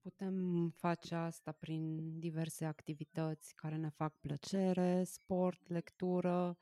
[0.00, 6.58] Putem face asta prin diverse activități care ne fac plăcere, sport, lectură,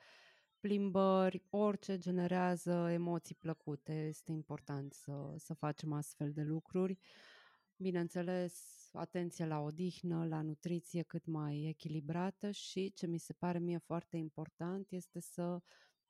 [0.61, 3.93] plimbări, orice generează emoții plăcute.
[3.93, 6.99] Este important să, să facem astfel de lucruri.
[7.77, 13.79] Bineînțeles, atenție la odihnă, la nutriție cât mai echilibrată și ce mi se pare mie
[13.79, 15.61] foarte important este să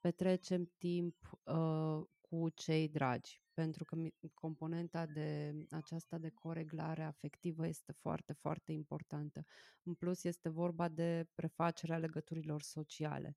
[0.00, 3.96] petrecem timp uh, cu cei dragi, pentru că
[4.34, 9.44] componenta de aceasta de coreglare afectivă este foarte, foarte importantă.
[9.82, 13.36] În plus, este vorba de prefacerea legăturilor sociale.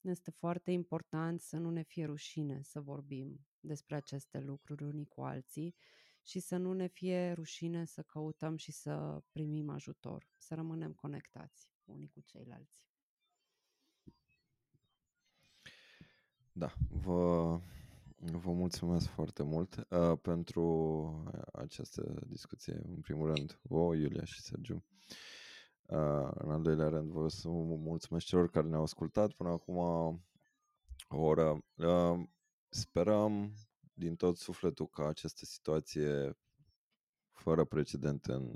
[0.00, 5.20] Este foarte important să nu ne fie rușine să vorbim despre aceste lucruri unii cu
[5.20, 5.74] alții
[6.26, 11.68] și să nu ne fie rușine să căutăm și să primim ajutor, să rămânem conectați
[11.84, 12.84] unii cu ceilalți.
[16.52, 17.60] Da, vă,
[18.16, 20.64] vă mulțumesc foarte mult uh, pentru
[21.52, 22.74] această discuție.
[22.74, 24.84] În primul rând, o Iulia și Sergiu.
[25.86, 30.16] Uh, în al doilea rând, vă să mulțumesc celor care ne-au ascultat până acum o
[31.08, 31.64] oră.
[31.74, 32.20] Uh,
[32.68, 33.52] sperăm
[33.98, 36.38] din tot sufletul ca această situație
[37.32, 38.52] fără precedent în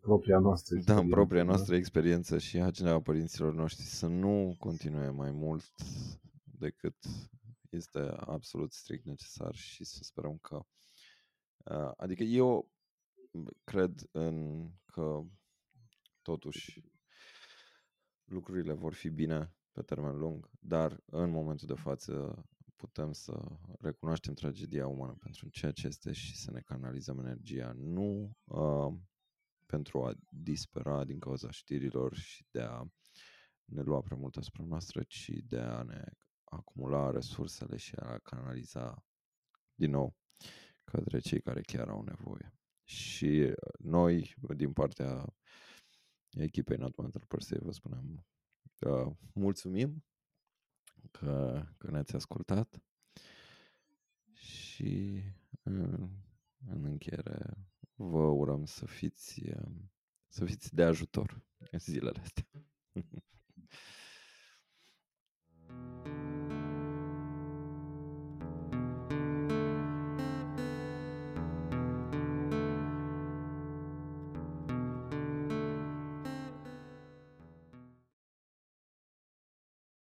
[0.00, 0.92] propria noastră experiență.
[0.92, 1.48] Da, în propria da.
[1.48, 5.72] noastră experiență și a părinților noștri să nu continue mai mult
[6.44, 6.96] decât
[7.70, 10.64] este absolut strict necesar și să sperăm că
[11.96, 12.70] adică eu
[13.64, 15.22] cred în că
[16.22, 16.84] totuși
[18.24, 22.44] lucrurile vor fi bine pe termen lung, dar în momentul de față
[22.80, 23.42] putem să
[23.78, 28.94] recunoaștem tragedia umană pentru ceea ce este și să ne canalizăm energia, nu uh,
[29.66, 32.84] pentru a dispera din cauza știrilor și de a
[33.64, 36.04] ne lua prea mult asupra noastră, ci de a ne
[36.44, 39.04] acumula resursele și a canaliza
[39.74, 40.16] din nou
[40.84, 42.54] către cei care chiar au nevoie.
[42.84, 45.34] Și noi, din partea
[46.30, 48.26] echipei Not Mental Per Se, vă spunem
[48.78, 50.04] uh, mulțumim
[51.10, 52.82] că, că ne-ați ascultat
[54.32, 55.22] și
[55.62, 56.08] în,
[56.66, 57.56] în încheiere
[57.94, 59.90] vă urăm să fiți, um,
[60.28, 62.44] să fiți de ajutor în zilele astea.
[62.92, 63.06] thank
[66.24, 66.29] you